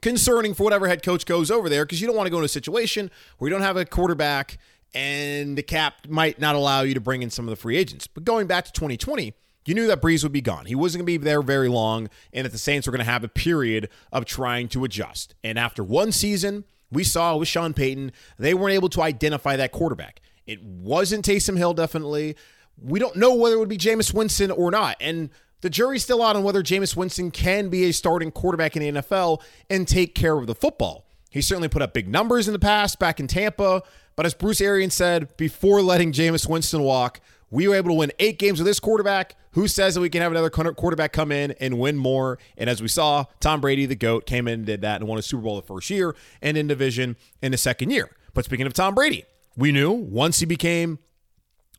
concerning 0.01 0.53
for 0.53 0.63
whatever 0.63 0.87
head 0.87 1.01
coach 1.01 1.25
goes 1.25 1.49
over 1.49 1.69
there 1.69 1.85
because 1.85 1.99
you 1.99 2.05
don't 2.05 2.15
want 2.15 2.27
to 2.27 2.31
go 2.31 2.37
in 2.37 2.43
a 2.45 2.49
situation 2.49 3.09
where 3.37 3.49
you 3.49 3.53
don't 3.53 3.63
have 3.63 3.77
a 3.77 3.85
quarterback 3.85 4.59
and 4.93 5.57
the 5.57 5.63
cap 5.63 6.07
might 6.07 6.39
not 6.39 6.55
allow 6.55 6.81
you 6.81 6.93
to 6.93 7.01
bring 7.01 7.21
in 7.21 7.29
some 7.29 7.45
of 7.45 7.49
the 7.49 7.55
free 7.55 7.77
agents. 7.77 8.07
But 8.07 8.23
going 8.23 8.47
back 8.47 8.65
to 8.65 8.71
2020, 8.71 9.33
you 9.65 9.73
knew 9.73 9.87
that 9.87 10.01
Brees 10.01 10.23
would 10.23 10.31
be 10.31 10.41
gone. 10.41 10.65
He 10.65 10.75
wasn't 10.75 11.01
going 11.01 11.13
to 11.13 11.19
be 11.19 11.25
there 11.25 11.41
very 11.41 11.67
long, 11.67 12.09
and 12.31 12.45
that 12.45 12.51
the 12.51 12.57
Saints 12.57 12.87
were 12.87 12.91
going 12.91 13.05
to 13.05 13.11
have 13.11 13.23
a 13.23 13.29
period 13.29 13.89
of 14.13 14.23
trying 14.25 14.69
to 14.69 14.85
adjust. 14.85 15.35
And 15.43 15.59
after 15.59 15.83
one 15.83 16.13
season, 16.13 16.63
we 16.91 17.03
saw 17.03 17.35
with 17.35 17.47
Sean 17.47 17.73
Payton, 17.73 18.11
they 18.37 18.53
weren't 18.53 18.73
able 18.73 18.89
to 18.89 19.01
identify 19.01 19.55
that 19.55 19.71
quarterback. 19.71 20.21
It 20.45 20.63
wasn't 20.63 21.25
Taysom 21.25 21.57
Hill, 21.57 21.73
definitely. 21.73 22.35
We 22.81 22.99
don't 22.99 23.15
know 23.15 23.33
whether 23.33 23.55
it 23.55 23.59
would 23.59 23.69
be 23.69 23.77
Jameis 23.77 24.13
Winston 24.13 24.51
or 24.51 24.71
not. 24.71 24.95
And 25.01 25.29
the 25.61 25.69
jury's 25.69 26.03
still 26.03 26.23
out 26.23 26.35
on 26.35 26.43
whether 26.43 26.63
Jameis 26.63 26.95
Winston 26.95 27.31
can 27.31 27.69
be 27.69 27.85
a 27.85 27.91
starting 27.91 28.31
quarterback 28.31 28.75
in 28.75 28.95
the 28.95 29.01
NFL 29.01 29.41
and 29.69 29.87
take 29.87 30.15
care 30.15 30.37
of 30.37 30.47
the 30.47 30.55
football. 30.55 31.05
He 31.29 31.41
certainly 31.41 31.67
put 31.67 31.81
up 31.81 31.93
big 31.93 32.07
numbers 32.07 32.47
in 32.47 32.53
the 32.53 32.59
past 32.59 32.99
back 32.99 33.19
in 33.19 33.27
Tampa. 33.27 33.83
But 34.15 34.25
as 34.25 34.33
Bruce 34.33 34.61
Arians 34.61 34.93
said, 34.93 35.35
before 35.37 35.81
letting 35.81 36.11
Jameis 36.11 36.47
Winston 36.49 36.81
walk, 36.81 37.19
we 37.49 37.67
were 37.67 37.75
able 37.75 37.89
to 37.89 37.95
win 37.95 38.11
eight 38.19 38.39
games 38.39 38.59
with 38.59 38.65
this 38.65 38.79
quarterback. 38.79 39.35
Who 39.51 39.67
says 39.67 39.95
that 39.95 40.01
we 40.01 40.09
can 40.09 40.21
have 40.21 40.31
another 40.31 40.49
quarterback 40.49 41.13
come 41.13 41.31
in 41.31 41.51
and 41.53 41.79
win 41.79 41.97
more? 41.97 42.37
And 42.57 42.69
as 42.69 42.81
we 42.81 42.87
saw, 42.87 43.25
Tom 43.39 43.61
Brady, 43.61 43.85
the 43.85 43.95
GOAT, 43.95 44.25
came 44.25 44.47
in 44.47 44.55
and 44.55 44.65
did 44.65 44.81
that 44.81 44.99
and 45.01 45.09
won 45.09 45.17
a 45.17 45.21
Super 45.21 45.43
Bowl 45.43 45.55
the 45.55 45.65
first 45.65 45.89
year 45.89 46.15
and 46.41 46.57
in 46.57 46.67
division 46.67 47.15
in 47.41 47.51
the 47.51 47.57
second 47.57 47.89
year. 47.89 48.11
But 48.33 48.45
speaking 48.45 48.67
of 48.67 48.73
Tom 48.73 48.93
Brady, 48.93 49.23
we 49.55 49.71
knew 49.71 49.91
once 49.91 50.39
he 50.39 50.45
became, 50.45 50.99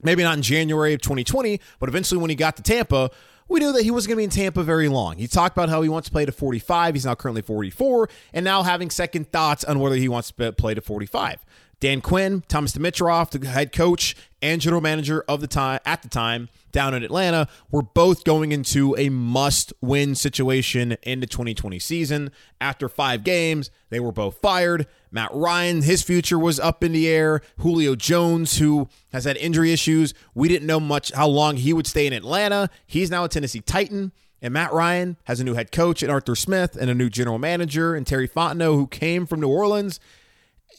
maybe 0.02 0.25
not 0.25 0.37
in 0.37 0.42
January 0.42 0.94
of 0.94 1.00
2020, 1.02 1.60
but 1.78 1.88
eventually 1.88 2.20
when 2.20 2.30
he 2.30 2.37
got 2.37 2.56
to 2.56 2.62
Tampa, 2.62 3.10
we 3.48 3.60
knew 3.60 3.72
that 3.72 3.82
he 3.82 3.90
wasn't 3.90 4.10
going 4.10 4.28
to 4.28 4.37
be 4.37 4.42
in 4.42 4.44
Tampa 4.44 4.62
very 4.62 4.88
long. 4.88 5.16
He 5.16 5.26
talked 5.26 5.56
about 5.56 5.68
how 5.68 5.80
he 5.82 5.88
wants 5.88 6.08
to 6.08 6.12
play 6.12 6.26
to 6.26 6.32
45. 6.32 6.94
He's 6.94 7.06
now 7.06 7.14
currently 7.14 7.42
44, 7.42 8.10
and 8.34 8.44
now 8.44 8.62
having 8.62 8.90
second 8.90 9.30
thoughts 9.32 9.64
on 9.64 9.78
whether 9.78 9.96
he 9.96 10.08
wants 10.08 10.32
to 10.32 10.52
play 10.52 10.75
to 10.75 10.80
45. 10.80 11.44
Dan 11.80 12.00
Quinn, 12.00 12.42
Thomas 12.49 12.73
Dimitroff, 12.73 13.30
the 13.30 13.47
head 13.47 13.73
coach 13.73 14.16
and 14.42 14.61
general 14.61 14.80
manager 14.80 15.25
of 15.28 15.40
the 15.40 15.47
time 15.47 15.78
at 15.85 16.02
the 16.02 16.08
time 16.08 16.49
down 16.73 16.92
in 16.92 17.04
Atlanta, 17.04 17.47
were 17.70 17.82
both 17.82 18.25
going 18.25 18.50
into 18.50 18.97
a 18.99 19.08
must-win 19.08 20.16
situation 20.16 20.97
in 21.02 21.20
the 21.20 21.26
2020 21.26 21.78
season. 21.78 22.30
After 22.61 22.88
five 22.88 23.23
games, 23.23 23.70
they 23.90 24.00
were 24.00 24.11
both 24.11 24.38
fired. 24.38 24.87
Matt 25.12 25.30
Ryan, 25.32 25.82
his 25.82 26.02
future 26.02 26.38
was 26.38 26.58
up 26.58 26.82
in 26.82 26.92
the 26.92 27.08
air. 27.08 27.40
Julio 27.58 27.94
Jones, 27.94 28.58
who 28.58 28.88
has 29.12 29.25
had 29.25 29.37
injury 29.37 29.73
issues, 29.73 30.14
we 30.35 30.49
didn't 30.49 30.66
know 30.66 30.80
much 30.80 31.12
how 31.12 31.28
long 31.28 31.56
he 31.56 31.73
would 31.73 31.87
stay 31.87 32.08
in 32.08 32.12
Atlanta. 32.12 32.70
He's 32.87 33.11
now 33.11 33.25
a 33.25 33.28
Tennessee 33.28 33.61
Titan. 33.61 34.12
And 34.40 34.54
Matt 34.54 34.73
Ryan 34.73 35.16
has 35.25 35.40
a 35.40 35.44
new 35.44 35.54
head 35.54 35.73
coach 35.73 36.02
in 36.02 36.11
Arthur 36.11 36.37
Smith 36.37 36.76
and 36.80 36.90
a 36.90 36.94
new 36.94 37.11
general 37.11 37.38
manager 37.38 37.97
in 37.97 38.04
Terry 38.04 38.28
Fontenot, 38.28 38.75
who 38.75 38.87
came 38.87 39.26
from 39.26 39.40
New 39.40 39.49
Orleans 39.49 39.99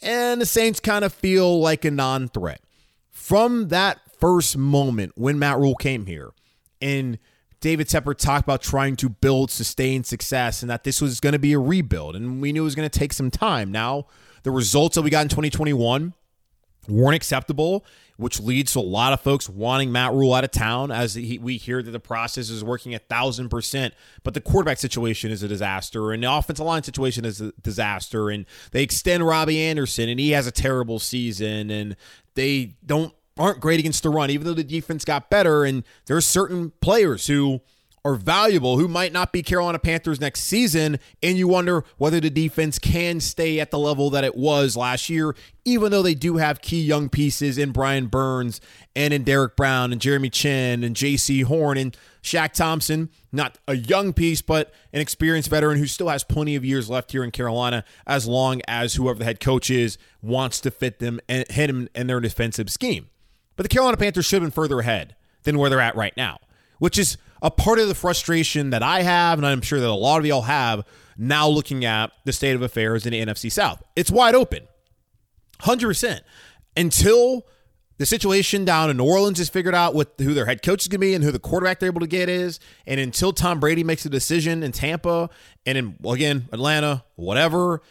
and 0.02 0.42
the 0.42 0.46
Saints 0.46 0.80
kind 0.80 1.04
of 1.04 1.14
feel 1.14 1.60
like 1.60 1.86
a 1.86 1.92
non 1.92 2.28
threat. 2.30 2.62
From 3.12 3.70
that 3.70 4.00
first 4.20 4.58
moment 4.58 5.14
when 5.16 5.40
Matt 5.40 5.58
Rhule 5.58 5.76
came 5.76 6.06
here 6.06 6.32
and 6.82 7.18
David 7.62 7.88
Tepper 7.88 8.16
talked 8.16 8.44
about 8.44 8.62
trying 8.62 8.96
to 8.98 9.10
build 9.10 9.52
sustained 9.52 10.06
success 10.06 10.62
and 10.62 10.70
that 10.70 10.84
this 10.84 11.02
was 11.02 11.20
going 11.20 11.34
to 11.34 11.40
be 11.40 11.54
a 11.54 11.60
rebuild, 11.60 12.16
and 12.16 12.42
we 12.42 12.54
knew 12.54 12.62
it 12.62 12.66
was 12.66 12.76
going 12.76 12.90
to 12.90 13.00
take 13.00 13.12
some 13.12 13.30
time. 13.30 13.72
Now, 13.72 14.08
the 14.44 14.52
results 14.52 14.96
that 14.96 15.02
we 15.02 15.10
got 15.10 15.24
in 15.24 15.28
2021 15.30 16.14
weren't 16.88 17.16
acceptable, 17.16 17.86
which 18.20 18.38
leads 18.38 18.74
to 18.74 18.80
a 18.80 18.82
lot 18.82 19.14
of 19.14 19.22
folks 19.22 19.48
wanting 19.48 19.94
Matt 19.94 20.12
Rhule 20.12 20.34
out 20.34 20.44
of 20.44 20.52
town 20.52 20.92
as 20.92 21.16
he, 21.16 21.38
we 21.38 21.56
hear 21.56 21.82
that 21.82 21.92
the 21.92 22.02
process 22.02 22.50
is 22.50 22.66
working 22.66 22.94
a 22.94 23.00
thousand 23.00 23.48
percent. 23.48 23.94
But 24.24 24.34
the 24.34 24.42
quarterback 24.42 24.78
situation 24.78 25.32
is 25.32 25.42
a 25.42 25.48
disaster, 25.48 26.12
and 26.12 26.22
the 26.22 26.30
offensive 26.32 26.66
line 26.66 26.84
situation 26.84 27.24
is 27.24 27.40
a 27.40 27.54
disaster. 27.62 28.30
And 28.30 28.46
they 28.72 28.84
extend 28.84 29.26
Robbie 29.26 29.62
Anderson, 29.62 30.10
and 30.10 30.20
he 30.20 30.32
has 30.32 30.48
a 30.48 30.52
terrible 30.52 31.00
season, 31.00 31.72
and 31.72 31.96
they 32.36 32.76
don't 32.86 33.14
aren't 33.38 33.62
great 33.62 33.80
against 33.80 34.04
the 34.04 34.10
run, 34.10 34.30
even 34.30 34.46
though 34.46 34.54
the 34.54 34.66
defense 34.66 35.06
got 35.06 35.30
better. 35.30 35.64
And 35.64 35.86
there 36.08 36.18
are 36.18 36.22
certain 36.22 36.74
players 36.82 37.28
who 37.28 37.62
are 38.04 38.16
valuable 38.16 38.78
who 38.78 38.88
might 38.88 39.14
not 39.14 39.32
be 39.32 39.44
Carolina 39.44 39.80
Panthers 39.80 40.20
next 40.20 40.42
season, 40.42 41.00
and 41.22 41.38
you 41.38 41.48
wonder 41.48 41.84
whether 41.98 42.20
the 42.20 42.30
defense 42.30 42.80
can 42.80 43.20
stay 43.20 43.60
at 43.60 43.72
the 43.72 43.80
level 43.80 44.10
that 44.10 44.24
it 44.24 44.36
was 44.36 44.78
last 44.78 45.10
year, 45.10 45.36
even 45.66 45.92
though 45.92 46.02
they 46.02 46.16
do 46.16 46.38
have 46.38 46.62
key 46.62 46.82
young 46.82 47.10
pieces 47.10 47.58
in 47.58 47.72
Brian 47.72 48.08
Burns 48.08 48.62
and 48.96 49.14
in 49.14 49.24
Derrick 49.24 49.56
Brown 49.56 49.92
and 49.92 50.02
Jeremy 50.02 50.30
Chinn 50.30 50.84
and 50.84 50.96
Jaycee 50.96 51.44
Horn 51.44 51.78
and 51.78 51.96
Shaq 52.22 52.54
Thompson, 52.54 53.10
not 53.32 53.58
a 53.68 53.76
young 53.76 54.14
piece, 54.14 54.42
but 54.42 54.74
an 54.92 55.02
experienced 55.02 55.50
veteran 55.50 55.78
who 55.78 55.88
still 55.88 56.10
has 56.10 56.24
plenty 56.24 56.56
of 56.56 56.66
years 56.66 56.90
left 56.90 57.12
here 57.12 57.24
in 57.24 57.32
Carolina, 57.32 57.84
as 58.06 58.28
long 58.28 58.62
as 58.68 58.96
whoever 58.96 59.20
the 59.20 59.26
head 59.26 59.40
coach 59.40 59.70
is 59.70 59.98
wants 60.22 60.60
to 60.62 60.72
fit 60.72 61.00
them 61.00 61.20
and 61.30 61.46
hit 61.50 61.68
them 61.68 61.88
in 61.96 62.08
their 62.08 62.20
defensive 62.20 62.70
scheme. 62.70 63.10
But 63.56 63.64
the 63.64 63.70
Carolina 63.70 63.98
Panthers 63.98 64.26
should 64.26 64.42
have 64.42 64.44
been 64.44 64.52
further 64.52 64.80
ahead 64.80 65.16
than 65.44 65.58
where 65.58 65.70
they're 65.70 65.80
at 65.80 65.96
right 65.96 66.16
now, 66.18 66.40
which 66.80 66.98
is 66.98 67.18
a 67.42 67.52
part 67.52 67.80
of 67.80 67.88
the 67.88 67.96
frustration 67.96 68.72
that 68.72 68.84
I 68.84 69.04
have, 69.04 69.40
and 69.40 69.46
I'm 69.46 69.62
sure 69.62 69.80
that 69.80 69.88
a 69.88 69.94
lot 69.94 70.20
of 70.20 70.26
y'all 70.26 70.42
have 70.42 70.84
now 71.18 71.48
looking 71.48 71.86
at 71.86 72.12
the 72.26 72.34
state 72.34 72.56
of 72.56 72.62
affairs 72.62 73.06
in 73.06 73.12
the 73.12 73.24
NFC 73.24 73.52
South. 73.52 73.84
It's 73.96 74.10
wide 74.12 74.36
open, 74.36 74.68
100%. 75.62 76.22
Until 76.76 77.46
the 77.98 78.06
situation 78.06 78.64
down 78.64 78.90
in 78.90 78.98
New 78.98 79.06
Orleans 79.06 79.40
is 79.40 79.50
figured 79.50 79.76
out 79.76 79.94
with 79.94 80.08
who 80.20 80.34
their 80.34 80.46
head 80.46 80.64
coach 80.64 80.84
is 80.84 80.88
going 80.88 81.02
to 81.02 81.06
be 81.06 81.14
and 81.14 81.24
who 81.24 81.32
the 81.32 81.40
quarterback 81.40 81.80
they're 81.80 81.90
able 81.90 82.00
to 82.00 82.08
get 82.08 82.30
is, 82.30 82.60
and 82.88 83.00
until 83.00 83.34
Tom 83.34 83.60
Brady 83.60 83.84
makes 83.84 84.06
a 84.06 84.10
decision 84.10 84.64
in 84.64 84.72
Tampa 84.72 85.30
and 85.66 85.78
in, 85.78 85.98
again, 86.06 86.48
Atlanta, 86.54 87.04
whatever, 87.16 87.82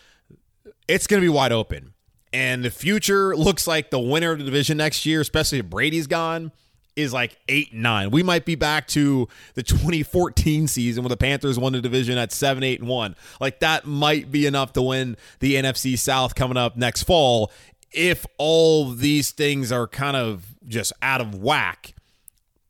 it's 0.89 1.07
going 1.07 1.21
to 1.21 1.25
be 1.25 1.29
wide 1.29 1.53
open. 1.53 1.93
And 2.33 2.65
the 2.65 2.71
future 2.71 3.37
looks 3.37 3.67
like 3.67 3.91
the 3.91 3.99
winner 3.99 4.33
of 4.33 4.39
the 4.39 4.45
division 4.45 4.79
next 4.79 5.05
year, 5.07 5.21
especially 5.21 5.59
if 5.59 5.67
Brady's 5.67 6.07
gone, 6.07 6.53
is 6.99 7.13
like 7.13 7.39
eight 7.49 7.73
nine. 7.73 8.11
We 8.11 8.23
might 8.23 8.45
be 8.45 8.57
back 8.57 8.89
to 8.89 9.29
the 9.55 9.63
2014 9.63 10.67
season 10.67 11.05
when 11.05 11.11
the 11.11 11.17
Panthers 11.17 11.59
won 11.59 11.73
the 11.73 11.81
division 11.81 12.19
at 12.19 12.33
seven, 12.33 12.65
eight, 12.65 12.81
and 12.81 12.89
one. 12.89 13.15
Like 13.41 13.61
that 13.61 13.87
might 13.87 14.33
be 14.33 14.47
enough 14.47 14.73
to 14.75 14.83
win 14.83 15.17
the 15.39 15.55
NFC 15.55 15.97
South 15.97 16.35
coming 16.35 16.57
up 16.57 16.77
next 16.77 17.05
fall 17.05 17.53
if 17.93 18.27
all 18.37 18.91
these 18.91 19.31
things 19.31 19.71
are 19.73 19.87
kind 19.87 20.17
of 20.17 20.57
just 20.67 20.93
out 21.01 21.21
of 21.21 21.37
whack. 21.37 21.95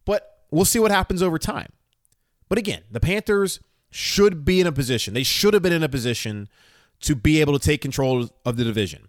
But 0.04 0.40
we'll 0.50 0.66
see 0.66 0.78
what 0.78 0.90
happens 0.90 1.22
over 1.22 1.38
time. 1.38 1.72
But 2.48 2.58
again, 2.58 2.82
the 2.90 3.00
Panthers 3.00 3.60
should 3.90 4.44
be 4.44 4.60
in 4.60 4.66
a 4.66 4.72
position, 4.72 5.14
they 5.14 5.22
should 5.22 5.54
have 5.54 5.62
been 5.62 5.72
in 5.72 5.82
a 5.82 5.88
position 5.88 6.48
to 7.00 7.14
be 7.14 7.40
able 7.40 7.58
to 7.58 7.64
take 7.64 7.80
control 7.80 8.28
of 8.44 8.56
the 8.56 8.64
division. 8.64 9.08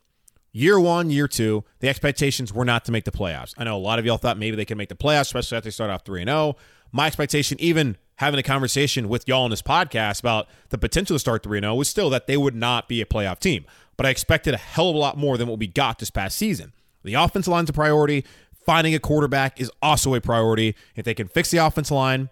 Year 0.51 0.79
one, 0.79 1.11
year 1.11 1.27
two, 1.27 1.63
the 1.79 1.89
expectations 1.89 2.51
were 2.51 2.65
not 2.65 2.85
to 2.85 2.91
make 2.91 3.05
the 3.05 3.11
playoffs. 3.11 3.53
I 3.57 3.63
know 3.63 3.77
a 3.77 3.79
lot 3.79 3.99
of 3.99 4.05
y'all 4.05 4.17
thought 4.17 4.37
maybe 4.37 4.55
they 4.55 4.65
could 4.65 4.77
make 4.77 4.89
the 4.89 4.95
playoffs, 4.95 5.21
especially 5.21 5.57
after 5.57 5.67
they 5.67 5.71
start 5.71 5.91
off 5.91 6.03
3 6.05 6.23
0. 6.23 6.55
My 6.91 7.07
expectation, 7.07 7.57
even 7.59 7.97
having 8.15 8.39
a 8.39 8.43
conversation 8.43 9.09
with 9.09 9.27
y'all 9.27 9.43
on 9.43 9.51
this 9.51 9.61
podcast 9.61 10.19
about 10.19 10.47
the 10.69 10.77
potential 10.77 11.15
to 11.15 11.19
start 11.19 11.43
3 11.43 11.59
0, 11.59 11.75
was 11.75 11.87
still 11.87 12.09
that 12.09 12.25
they 12.25 12.35
would 12.37 12.55
not 12.55 12.87
be 12.87 12.99
a 13.01 13.05
playoff 13.05 13.39
team. 13.39 13.65
But 13.95 14.07
I 14.07 14.09
expected 14.09 14.53
a 14.53 14.57
hell 14.57 14.89
of 14.89 14.95
a 14.95 14.99
lot 14.99 15.17
more 15.17 15.37
than 15.37 15.47
what 15.47 15.59
we 15.59 15.67
got 15.67 15.99
this 15.99 16.09
past 16.09 16.37
season. 16.37 16.73
The 17.03 17.13
offensive 17.13 17.51
line's 17.51 17.69
a 17.69 17.73
priority. 17.73 18.25
Finding 18.65 18.95
a 18.95 18.99
quarterback 18.99 19.59
is 19.59 19.71
also 19.81 20.15
a 20.15 20.21
priority. 20.21 20.75
If 20.95 21.05
they 21.05 21.13
can 21.13 21.27
fix 21.27 21.51
the 21.51 21.57
offensive 21.57 21.95
line, 21.95 22.29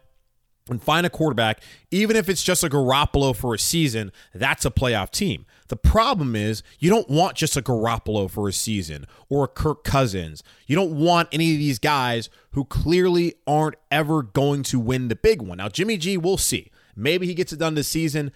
and 0.70 0.82
find 0.82 1.06
a 1.06 1.10
quarterback, 1.10 1.62
even 1.92 2.16
if 2.16 2.30
it's 2.30 2.44
just 2.44 2.64
a 2.64 2.70
Garoppolo 2.70 3.36
for 3.36 3.54
a 3.54 3.60
season, 3.60 4.12
that's 4.34 4.66
a 4.66 4.72
playoff 4.72 5.12
team. 5.12 5.46
The 5.68 5.76
problem 5.76 6.36
is 6.36 6.64
you 6.80 6.90
don't 6.90 7.10
want 7.10 7.36
just 7.36 7.58
a 7.58 7.62
Garoppolo 7.62 8.30
for 8.30 8.48
a 8.48 8.54
season 8.54 9.06
or 9.30 9.46
a 9.46 9.48
Kirk 9.48 9.84
Cousins. 9.84 10.44
You 10.66 10.76
don't 10.76 10.98
want 10.98 11.30
any 11.32 11.54
of 11.54 11.60
these 11.60 11.80
guys 11.80 12.30
who 12.52 12.66
clearly 12.66 13.36
aren't 13.46 13.76
ever 13.92 14.24
going 14.24 14.64
to 14.64 14.80
win 14.80 15.08
the 15.10 15.16
big 15.16 15.42
one. 15.42 15.58
Now, 15.58 15.70
Jimmy 15.70 15.98
G, 15.98 16.18
we'll 16.18 16.38
see. 16.38 16.72
Maybe 16.96 17.28
he 17.28 17.34
gets 17.34 17.54
it 17.54 17.60
done 17.60 17.76
this 17.76 17.88
season. 17.88 18.32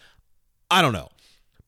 I 0.70 0.82
don't 0.82 0.94
know. 0.94 1.10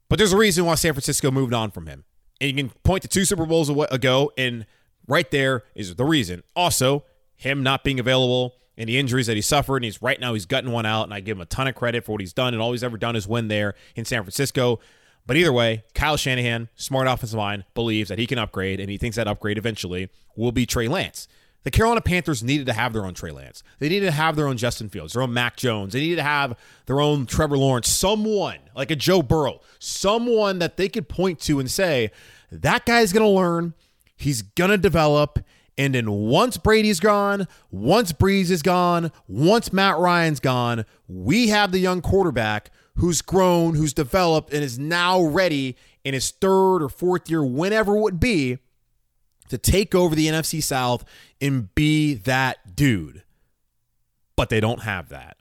But 0.10 0.18
there's 0.18 0.34
a 0.34 0.38
reason 0.38 0.66
why 0.66 0.76
San 0.76 0.94
Francisco 0.94 1.32
moved 1.32 1.54
on 1.54 1.72
from 1.72 1.88
him. 1.88 2.04
And 2.40 2.52
you 2.52 2.56
can 2.56 2.70
point 2.84 3.02
to 3.04 3.08
two 3.08 3.26
Super 3.26 3.46
Bowls 3.46 3.70
ago, 3.70 4.32
and 4.38 4.66
right 5.08 5.30
there 5.32 5.64
is 5.76 5.96
the 5.96 6.06
reason. 6.06 6.44
Also, 6.56 7.06
him 7.36 7.64
not 7.64 7.84
being 7.84 8.00
available 8.00 8.56
and 8.78 8.90
the 8.90 8.98
injuries 8.98 9.28
that 9.28 9.36
he 9.36 9.42
suffered. 9.42 9.78
And 9.78 9.86
he's 9.86 10.02
right 10.02 10.20
now 10.20 10.34
he's 10.34 10.46
gutting 10.46 10.72
one 10.72 10.86
out, 10.86 11.04
and 11.04 11.14
I 11.14 11.20
give 11.20 11.38
him 11.38 11.42
a 11.42 11.46
ton 11.46 11.68
of 11.68 11.76
credit 11.76 12.06
for 12.06 12.14
what 12.14 12.22
he's 12.22 12.34
done 12.34 12.54
and 12.54 12.62
all 12.62 12.72
he's 12.72 12.84
ever 12.84 12.98
done 12.98 13.16
is 13.16 13.28
win 13.28 13.48
there 13.48 13.76
in 13.96 14.06
San 14.06 14.24
Francisco. 14.24 14.80
But 15.26 15.38
either 15.38 15.54
way, 15.54 15.84
Kyle 15.94 16.18
Shanahan, 16.18 16.70
smart 16.76 17.08
offensive 17.08 17.38
line, 17.38 17.64
believes 17.74 18.10
that 18.10 18.20
he 18.20 18.28
can 18.28 18.38
upgrade, 18.38 18.80
and 18.80 18.90
he 18.90 18.98
thinks 18.98 19.16
that 19.16 19.28
upgrade 19.28 19.58
eventually 19.58 20.10
will 20.36 20.52
be 20.52 20.66
Trey 20.66 20.88
Lance. 20.88 21.28
The 21.64 21.72
Carolina 21.72 22.02
Panthers 22.02 22.44
needed 22.44 22.66
to 22.66 22.74
have 22.74 22.92
their 22.92 23.06
own 23.06 23.14
Trey 23.14 23.32
Lance. 23.32 23.64
They 23.80 23.88
needed 23.88 24.08
to 24.08 24.12
have 24.12 24.36
their 24.36 24.48
own 24.48 24.58
Justin 24.58 24.90
Fields, 24.90 25.14
their 25.14 25.22
own 25.22 25.34
Mac 25.34 25.56
Jones. 25.56 25.94
They 25.94 26.02
needed 26.02 26.18
to 26.18 26.24
have 26.24 26.58
their 26.88 27.00
own 27.00 27.26
Trevor 27.26 27.58
Lawrence, 27.58 27.88
someone 27.88 28.60
like 28.76 28.92
a 28.92 28.98
Joe 28.98 29.22
Burrow, 29.22 29.62
someone 29.80 30.60
that 30.60 30.76
they 30.76 30.90
could 30.90 31.08
point 31.08 31.40
to 31.42 31.62
and 31.62 31.72
say, 31.72 32.12
that 32.52 32.86
guy's 32.86 33.14
going 33.14 33.24
to 33.24 33.30
learn, 33.30 33.74
he's 34.18 34.42
going 34.42 34.72
to 34.72 34.78
develop, 34.78 35.40
and 35.78 35.96
then 35.96 36.12
once 36.12 36.58
Brady's 36.58 37.00
gone, 37.00 37.48
once 37.72 38.12
Brees 38.12 38.52
is 38.52 38.62
gone, 38.62 39.12
once 39.28 39.74
Matt 39.74 39.98
Ryan's 39.98 40.40
gone, 40.40 40.86
we 41.08 41.48
have 41.48 41.72
the 41.72 41.80
young 41.80 42.02
quarterback 42.02 42.72
who's 42.96 43.22
grown, 43.22 43.76
who's 43.76 43.94
developed, 43.94 44.54
and 44.54 44.64
is 44.64 44.78
now 44.78 45.22
ready 45.22 45.76
in 46.04 46.14
his 46.14 46.32
third 46.32 46.78
or 46.78 46.90
fourth 46.90 47.30
year, 47.30 47.44
whenever 47.44 47.96
it 47.96 48.02
would 48.02 48.20
be, 48.20 48.58
to 49.50 49.58
take 49.58 49.94
over 49.94 50.16
the 50.16 50.28
NFC 50.28 50.62
South 50.62 51.06
and 51.42 51.74
be 51.76 52.14
that 52.14 52.76
dude. 52.76 53.24
But 54.36 54.50
they 54.50 54.60
don't 54.60 54.82
have 54.82 55.10
that. 55.10 55.38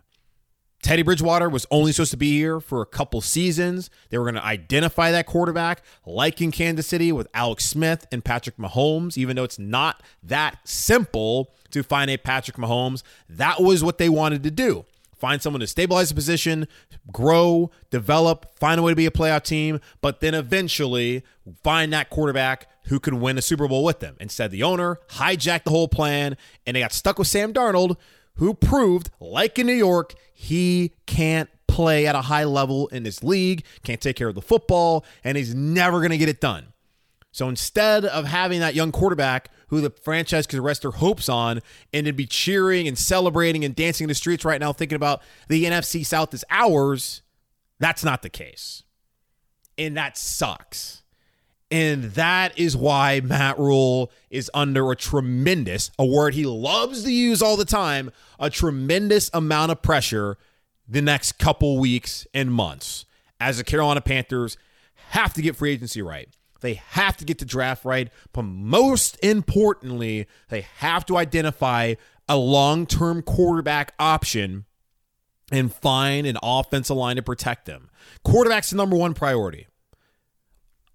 Teddy 0.82 1.02
Bridgewater 1.02 1.48
was 1.48 1.64
only 1.70 1.92
supposed 1.92 2.10
to 2.10 2.16
be 2.16 2.32
here 2.32 2.58
for 2.58 2.82
a 2.82 2.86
couple 2.86 3.20
seasons. 3.20 3.88
They 4.10 4.18
were 4.18 4.24
going 4.24 4.34
to 4.34 4.44
identify 4.44 5.12
that 5.12 5.26
quarterback, 5.26 5.82
like 6.04 6.40
in 6.40 6.50
Kansas 6.50 6.88
City 6.88 7.12
with 7.12 7.28
Alex 7.32 7.64
Smith 7.64 8.04
and 8.10 8.24
Patrick 8.24 8.56
Mahomes, 8.56 9.16
even 9.16 9.36
though 9.36 9.44
it's 9.44 9.60
not 9.60 10.02
that 10.24 10.58
simple 10.64 11.54
to 11.70 11.84
find 11.84 12.10
a 12.10 12.16
Patrick 12.16 12.56
Mahomes. 12.56 13.04
That 13.28 13.62
was 13.62 13.84
what 13.84 13.98
they 13.98 14.08
wanted 14.08 14.42
to 14.42 14.50
do. 14.50 14.84
Find 15.22 15.40
someone 15.40 15.60
to 15.60 15.68
stabilize 15.68 16.08
the 16.08 16.16
position, 16.16 16.66
grow, 17.12 17.70
develop, 17.90 18.58
find 18.58 18.80
a 18.80 18.82
way 18.82 18.90
to 18.90 18.96
be 18.96 19.06
a 19.06 19.10
playoff 19.12 19.44
team, 19.44 19.78
but 20.00 20.18
then 20.18 20.34
eventually 20.34 21.22
find 21.62 21.92
that 21.92 22.10
quarterback 22.10 22.68
who 22.86 22.98
can 22.98 23.20
win 23.20 23.38
a 23.38 23.42
Super 23.42 23.68
Bowl 23.68 23.84
with 23.84 24.00
them. 24.00 24.16
Instead, 24.18 24.50
the 24.50 24.64
owner 24.64 24.98
hijacked 25.10 25.62
the 25.62 25.70
whole 25.70 25.86
plan 25.86 26.36
and 26.66 26.74
they 26.74 26.80
got 26.80 26.92
stuck 26.92 27.20
with 27.20 27.28
Sam 27.28 27.52
Darnold, 27.52 27.98
who 28.38 28.52
proved, 28.52 29.10
like 29.20 29.60
in 29.60 29.68
New 29.68 29.74
York, 29.74 30.14
he 30.34 30.92
can't 31.06 31.48
play 31.68 32.08
at 32.08 32.16
a 32.16 32.22
high 32.22 32.42
level 32.42 32.88
in 32.88 33.04
this 33.04 33.22
league, 33.22 33.64
can't 33.84 34.00
take 34.00 34.16
care 34.16 34.26
of 34.26 34.34
the 34.34 34.42
football, 34.42 35.04
and 35.22 35.38
he's 35.38 35.54
never 35.54 36.00
going 36.00 36.10
to 36.10 36.18
get 36.18 36.30
it 36.30 36.40
done. 36.40 36.71
So 37.32 37.48
instead 37.48 38.04
of 38.04 38.26
having 38.26 38.60
that 38.60 38.74
young 38.74 38.92
quarterback 38.92 39.50
who 39.68 39.80
the 39.80 39.90
franchise 39.90 40.46
could 40.46 40.60
rest 40.60 40.82
their 40.82 40.90
hopes 40.90 41.30
on 41.30 41.60
and 41.92 42.06
to 42.06 42.12
be 42.12 42.26
cheering 42.26 42.86
and 42.86 42.96
celebrating 42.96 43.64
and 43.64 43.74
dancing 43.74 44.04
in 44.04 44.08
the 44.08 44.14
streets 44.14 44.44
right 44.44 44.60
now, 44.60 44.72
thinking 44.72 44.96
about 44.96 45.22
the 45.48 45.64
NFC 45.64 46.04
South 46.04 46.34
is 46.34 46.44
ours, 46.50 47.22
that's 47.78 48.04
not 48.04 48.20
the 48.20 48.28
case. 48.28 48.82
And 49.78 49.96
that 49.96 50.18
sucks. 50.18 51.02
And 51.70 52.04
that 52.12 52.58
is 52.58 52.76
why 52.76 53.20
Matt 53.20 53.58
Rhule 53.58 54.12
is 54.28 54.50
under 54.52 54.90
a 54.92 54.96
tremendous, 54.96 55.90
a 55.98 56.04
word 56.04 56.34
he 56.34 56.44
loves 56.44 57.02
to 57.04 57.10
use 57.10 57.40
all 57.40 57.56
the 57.56 57.64
time, 57.64 58.12
a 58.38 58.50
tremendous 58.50 59.30
amount 59.32 59.72
of 59.72 59.80
pressure 59.80 60.36
the 60.86 61.00
next 61.00 61.38
couple 61.38 61.78
weeks 61.78 62.26
and 62.34 62.52
months 62.52 63.06
as 63.40 63.56
the 63.56 63.64
Carolina 63.64 64.02
Panthers 64.02 64.58
have 65.08 65.32
to 65.32 65.40
get 65.40 65.56
free 65.56 65.72
agency 65.72 66.02
right. 66.02 66.28
They 66.62 66.74
have 66.74 67.16
to 67.18 67.24
get 67.24 67.38
the 67.38 67.44
draft 67.44 67.84
right. 67.84 68.10
But 68.32 68.42
most 68.42 69.22
importantly, 69.22 70.26
they 70.48 70.62
have 70.78 71.04
to 71.06 71.18
identify 71.18 71.94
a 72.28 72.36
long 72.36 72.86
term 72.86 73.22
quarterback 73.22 73.92
option 73.98 74.64
and 75.50 75.72
find 75.72 76.26
an 76.26 76.38
offensive 76.42 76.96
line 76.96 77.16
to 77.16 77.22
protect 77.22 77.66
them. 77.66 77.90
Quarterback's 78.24 78.70
the 78.70 78.76
number 78.76 78.96
one 78.96 79.12
priority. 79.12 79.66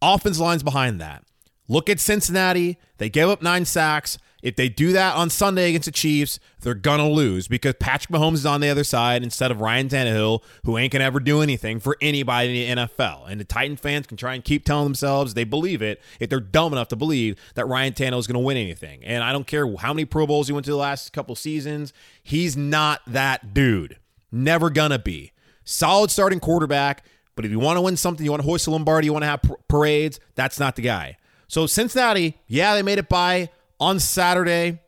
Offense 0.01 0.39
lines 0.39 0.63
behind 0.63 0.99
that. 0.99 1.23
Look 1.67 1.89
at 1.89 1.99
Cincinnati. 1.99 2.77
They 2.97 3.09
gave 3.09 3.27
up 3.27 3.41
nine 3.41 3.65
sacks. 3.65 4.17
If 4.43 4.55
they 4.55 4.69
do 4.69 4.93
that 4.93 5.15
on 5.15 5.29
Sunday 5.29 5.69
against 5.69 5.85
the 5.85 5.91
Chiefs, 5.91 6.39
they're 6.61 6.75
to 6.99 7.07
lose 7.07 7.47
because 7.47 7.73
Patrick 7.79 8.11
Mahomes 8.11 8.35
is 8.35 8.45
on 8.45 8.61
the 8.61 8.69
other 8.69 8.83
side 8.83 9.23
instead 9.23 9.49
of 9.51 9.61
Ryan 9.61 9.89
Tannehill, 9.89 10.43
who 10.63 10.77
ain't 10.77 10.91
to 11.01 11.05
ever 11.05 11.19
do 11.19 11.41
anything 11.41 11.79
for 11.79 11.97
anybody 12.01 12.67
in 12.67 12.77
the 12.77 12.83
NFL. 12.83 13.29
And 13.29 13.39
the 13.39 13.45
Titan 13.45 13.77
fans 13.77 14.07
can 14.07 14.15
try 14.15 14.35
and 14.35 14.43
keep 14.43 14.63
telling 14.63 14.85
themselves 14.85 15.33
they 15.33 15.43
believe 15.43 15.81
it 15.81 16.01
if 16.19 16.29
they're 16.29 16.39
dumb 16.39 16.71
enough 16.71 16.87
to 16.89 16.95
believe 16.95 17.35
that 17.55 17.67
Ryan 17.67 17.93
Tannehill 17.93 18.19
is 18.19 18.27
to 18.41 18.45
win 18.45 18.57
anything. 18.57 19.03
And 19.03 19.23
I 19.23 19.31
don't 19.31 19.47
care 19.47 19.65
how 19.77 19.93
many 19.93 20.05
Pro 20.05 20.27
Bowls 20.27 20.47
he 20.47 20.53
went 20.53 20.65
to 20.65 20.71
the 20.71 20.77
last 20.77 21.13
couple 21.13 21.35
seasons, 21.35 21.93
he's 22.23 22.55
not 22.55 23.01
that 23.07 23.53
dude. 23.53 23.97
Never 24.31 24.69
to 24.91 24.99
be. 24.99 25.31
Solid 25.63 26.11
starting 26.11 26.39
quarterback 26.39 27.03
but 27.37 27.45
if 27.45 27.51
you 27.51 27.59
want 27.59 27.77
to 27.77 27.81
win 27.81 27.95
something, 27.95 28.25
you 28.25 28.31
want 28.31 28.41
to 28.41 28.49
hoist 28.49 28.65
a 28.65 28.71
Lombardi, 28.71 29.05
you 29.05 29.13
want 29.13 29.21
to 29.21 29.27
have 29.27 29.41
parades, 29.69 30.19
that's 30.33 30.59
not 30.59 30.75
the 30.75 30.81
guy. 30.81 31.17
So 31.47 31.67
Cincinnati, 31.67 32.35
yeah, 32.47 32.73
they 32.73 32.81
made 32.81 32.97
it 32.97 33.07
by 33.07 33.51
on 33.79 33.99
Saturday 33.99 34.79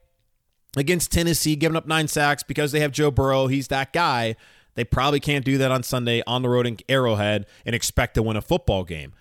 against 0.78 1.12
Tennessee, 1.12 1.56
giving 1.56 1.76
up 1.76 1.88
nine 1.88 2.08
sacks 2.08 2.44
because 2.44 2.72
they 2.72 2.80
have 2.80 2.92
Joe 2.92 3.12
Burrow. 3.12 3.48
He's 3.48 3.68
that 3.70 3.94
guy. 3.94 4.36
They 4.76 4.84
probably 4.84 5.20
can't 5.20 5.44
do 5.44 5.58
that 5.58 5.72
on 5.72 5.84
Sunday 5.84 6.24
on 6.26 6.42
the 6.42 6.50
road 6.50 6.68
in 6.68 6.78
Arrowhead 6.88 7.46
and 7.66 7.76
expect 7.76 8.16
to 8.16 8.24
win 8.24 8.38
a 8.38 8.42
football 8.42 8.84
game. 8.84 9.14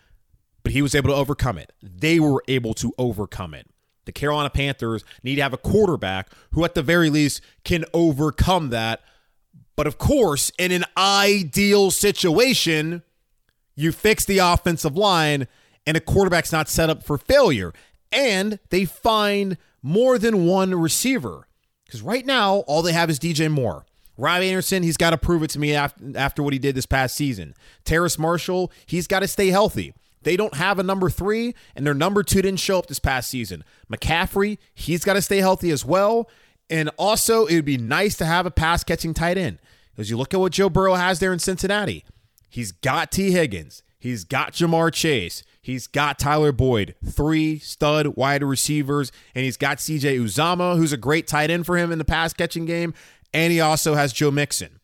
But 0.62 0.72
he 0.72 0.82
was 0.82 0.94
able 0.94 1.10
to 1.10 1.16
overcome 1.16 1.58
it. 1.58 1.72
They 1.82 2.20
were 2.20 2.42
able 2.46 2.74
to 2.74 2.92
overcome 2.98 3.54
it. 3.54 3.68
The 4.04 4.12
Carolina 4.12 4.50
Panthers 4.50 5.04
need 5.22 5.36
to 5.36 5.42
have 5.42 5.52
a 5.52 5.58
quarterback 5.58 6.30
who, 6.52 6.64
at 6.64 6.74
the 6.74 6.82
very 6.82 7.10
least, 7.10 7.40
can 7.64 7.84
overcome 7.92 8.70
that. 8.70 9.00
But 9.76 9.86
of 9.86 9.98
course, 9.98 10.50
in 10.58 10.72
an 10.72 10.84
ideal 10.96 11.90
situation, 11.90 13.02
you 13.74 13.92
fix 13.92 14.24
the 14.24 14.38
offensive 14.38 14.96
line, 14.96 15.46
and 15.86 15.96
a 15.96 16.00
quarterback's 16.00 16.52
not 16.52 16.68
set 16.68 16.90
up 16.90 17.04
for 17.04 17.18
failure. 17.18 17.72
And 18.12 18.58
they 18.70 18.84
find 18.84 19.56
more 19.82 20.18
than 20.18 20.46
one 20.46 20.74
receiver. 20.74 21.46
Because 21.84 22.02
right 22.02 22.24
now, 22.26 22.56
all 22.66 22.82
they 22.82 22.92
have 22.92 23.10
is 23.10 23.18
DJ 23.18 23.50
Moore. 23.50 23.86
Rob 24.16 24.42
Anderson, 24.42 24.82
he's 24.82 24.96
got 24.96 25.10
to 25.10 25.18
prove 25.18 25.42
it 25.42 25.50
to 25.50 25.58
me 25.58 25.74
after, 25.74 26.16
after 26.16 26.42
what 26.42 26.52
he 26.52 26.58
did 26.58 26.74
this 26.74 26.86
past 26.86 27.14
season. 27.14 27.54
Terrace 27.84 28.18
Marshall, 28.18 28.72
he's 28.84 29.06
got 29.06 29.20
to 29.20 29.28
stay 29.28 29.48
healthy. 29.48 29.94
They 30.22 30.36
don't 30.36 30.54
have 30.54 30.80
a 30.80 30.82
number 30.82 31.08
three, 31.08 31.54
and 31.76 31.86
their 31.86 31.94
number 31.94 32.24
two 32.24 32.42
didn't 32.42 32.58
show 32.58 32.78
up 32.78 32.88
this 32.88 32.98
past 32.98 33.30
season. 33.30 33.62
McCaffrey, 33.90 34.58
he's 34.74 35.04
got 35.04 35.14
to 35.14 35.22
stay 35.22 35.38
healthy 35.38 35.70
as 35.70 35.84
well. 35.84 36.28
And 36.68 36.90
also, 36.98 37.46
it 37.46 37.54
would 37.54 37.64
be 37.64 37.78
nice 37.78 38.16
to 38.16 38.26
have 38.26 38.44
a 38.44 38.50
pass 38.50 38.82
catching 38.82 39.14
tight 39.14 39.38
end. 39.38 39.60
Because 39.94 40.10
you 40.10 40.16
look 40.16 40.34
at 40.34 40.40
what 40.40 40.52
Joe 40.52 40.68
Burrow 40.68 40.94
has 40.94 41.20
there 41.20 41.32
in 41.32 41.38
Cincinnati, 41.38 42.04
He's 42.48 42.72
got 42.72 43.12
Tee 43.12 43.30
Higgins. 43.30 43.82
He's 43.98 44.24
got 44.24 44.52
Ja'Marr 44.52 44.92
Chase. 44.92 45.42
He's 45.60 45.86
got 45.86 46.18
Tyler 46.18 46.52
Boyd, 46.52 46.94
three 47.04 47.58
stud 47.58 48.16
wide 48.16 48.42
receivers, 48.42 49.12
and 49.34 49.44
he's 49.44 49.56
got 49.56 49.78
CJ 49.78 50.18
Uzomah, 50.18 50.76
who's 50.76 50.92
a 50.92 50.96
great 50.96 51.26
tight 51.26 51.50
end 51.50 51.66
for 51.66 51.76
him 51.76 51.92
in 51.92 51.98
the 51.98 52.04
pass 52.04 52.32
catching 52.32 52.64
game. 52.64 52.94
And 53.34 53.52
he 53.52 53.60
also 53.60 53.94
has 53.94 54.12
Joe 54.12 54.30
Mixon. 54.30 54.80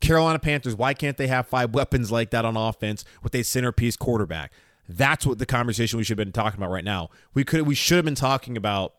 Carolina 0.00 0.38
Panthers, 0.38 0.76
why 0.76 0.92
can't 0.92 1.16
they 1.16 1.28
have 1.28 1.46
five 1.46 1.72
weapons 1.72 2.12
like 2.12 2.30
that 2.30 2.44
on 2.44 2.56
offense 2.56 3.04
with 3.22 3.34
a 3.34 3.42
centerpiece 3.42 3.96
quarterback? 3.96 4.52
That's 4.88 5.24
what 5.24 5.38
the 5.38 5.46
conversation 5.46 5.96
we 5.96 6.04
should 6.04 6.18
have 6.18 6.24
been 6.26 6.32
talking 6.32 6.60
about 6.60 6.70
right 6.70 6.84
now. 6.84 7.08
We 7.32 7.44
could 7.44 7.62
we 7.62 7.74
should 7.74 7.96
have 7.96 8.04
been 8.04 8.14
talking 8.14 8.56
about 8.56 8.94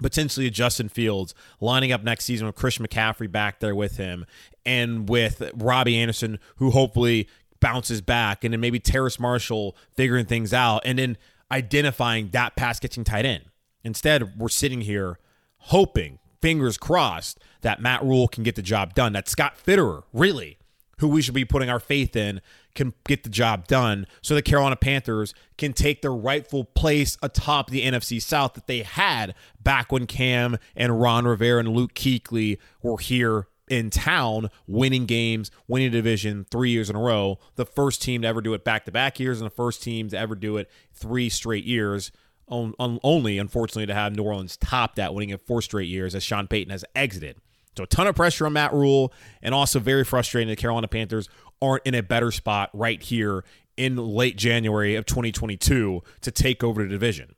potentially 0.00 0.48
Justin 0.50 0.88
Fields 0.88 1.34
lining 1.60 1.92
up 1.92 2.02
next 2.02 2.24
season 2.24 2.46
with 2.46 2.56
Chris 2.56 2.78
McCaffrey 2.78 3.30
back 3.30 3.60
there 3.60 3.74
with 3.74 3.96
him 3.96 4.24
and 4.64 5.08
with 5.08 5.50
Robbie 5.54 5.98
Anderson, 5.98 6.38
who 6.56 6.70
hopefully 6.70 7.28
bounces 7.62 8.02
back, 8.02 8.44
and 8.44 8.52
then 8.52 8.60
maybe 8.60 8.78
Terrace 8.78 9.18
Marshall 9.18 9.74
figuring 9.94 10.26
things 10.26 10.52
out 10.52 10.82
and 10.84 10.98
then 10.98 11.16
identifying 11.50 12.28
that 12.30 12.56
pass 12.56 12.78
catching 12.78 13.04
tight 13.04 13.24
end. 13.24 13.44
Instead, 13.82 14.38
we're 14.38 14.50
sitting 14.50 14.82
here 14.82 15.18
hoping, 15.56 16.18
fingers 16.42 16.76
crossed, 16.76 17.38
that 17.62 17.80
Matt 17.80 18.02
Rhule 18.02 18.28
can 18.28 18.42
get 18.42 18.56
the 18.56 18.62
job 18.62 18.94
done. 18.94 19.14
That 19.14 19.28
Scott 19.28 19.54
Fitterer, 19.64 20.02
really, 20.12 20.58
who 20.98 21.08
we 21.08 21.22
should 21.22 21.34
be 21.34 21.44
putting 21.44 21.70
our 21.70 21.80
faith 21.80 22.14
in, 22.14 22.40
can 22.74 22.94
get 23.04 23.22
the 23.22 23.30
job 23.30 23.66
done 23.66 24.06
so 24.22 24.34
the 24.34 24.42
Carolina 24.42 24.76
Panthers 24.76 25.34
can 25.58 25.72
take 25.72 26.02
their 26.02 26.12
rightful 26.12 26.64
place 26.64 27.18
atop 27.22 27.70
the 27.70 27.84
NFC 27.84 28.20
South 28.20 28.54
that 28.54 28.66
they 28.66 28.82
had 28.82 29.34
back 29.62 29.92
when 29.92 30.06
Cam 30.06 30.56
and 30.74 31.00
Ron 31.00 31.26
Rivera 31.26 31.60
and 31.60 31.68
Luke 31.68 31.94
Kuechly 31.94 32.58
were 32.82 32.98
here 32.98 33.46
in 33.68 33.90
town 33.90 34.50
winning 34.66 35.06
games, 35.06 35.50
winning 35.68 35.90
division 35.90 36.46
three 36.50 36.70
years 36.70 36.90
in 36.90 36.96
a 36.96 37.00
row. 37.00 37.38
The 37.56 37.66
first 37.66 38.02
team 38.02 38.22
to 38.22 38.28
ever 38.28 38.40
do 38.40 38.54
it 38.54 38.64
back 38.64 38.84
to 38.86 38.92
back 38.92 39.20
years, 39.20 39.40
and 39.40 39.46
the 39.46 39.54
first 39.54 39.82
team 39.82 40.08
to 40.08 40.18
ever 40.18 40.34
do 40.34 40.56
it 40.56 40.70
three 40.92 41.28
straight 41.28 41.64
years. 41.64 42.12
On, 42.48 42.74
on, 42.78 42.98
only, 43.02 43.38
unfortunately, 43.38 43.86
to 43.86 43.94
have 43.94 44.14
New 44.14 44.24
Orleans 44.24 44.58
top 44.58 44.96
that, 44.96 45.14
winning 45.14 45.30
it 45.30 45.40
four 45.40 45.62
straight 45.62 45.88
years 45.88 46.14
as 46.14 46.22
Sean 46.22 46.48
Payton 46.48 46.70
has 46.70 46.84
exited. 46.94 47.38
So 47.76 47.84
a 47.84 47.86
ton 47.86 48.06
of 48.06 48.14
pressure 48.14 48.44
on 48.44 48.52
Matt 48.52 48.74
Rhule, 48.74 49.12
and 49.40 49.54
also 49.54 49.78
very 49.78 50.04
frustrating 50.04 50.48
the 50.48 50.56
Carolina 50.56 50.88
Panthers 50.88 51.28
aren't 51.62 51.86
in 51.86 51.94
a 51.94 52.02
better 52.02 52.30
spot 52.30 52.68
right 52.74 53.02
here 53.02 53.44
in 53.76 53.96
late 53.96 54.36
January 54.36 54.96
of 54.96 55.06
2022 55.06 56.02
to 56.20 56.30
take 56.30 56.62
over 56.62 56.82
the 56.82 56.88
division. 56.88 57.34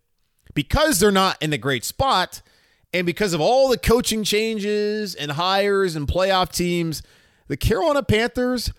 Because 0.54 0.98
they're 0.98 1.12
not 1.12 1.40
in 1.40 1.52
a 1.52 1.58
great 1.58 1.84
spot, 1.84 2.42
and 2.94 3.04
because 3.04 3.34
of 3.34 3.40
all 3.40 3.68
the 3.68 3.76
coaching 3.76 4.22
changes 4.22 5.16
and 5.16 5.32
hires 5.32 5.96
and 5.96 6.06
playoff 6.06 6.52
teams, 6.52 7.02
the 7.48 7.56
Carolina 7.56 8.04
Panthers 8.04 8.72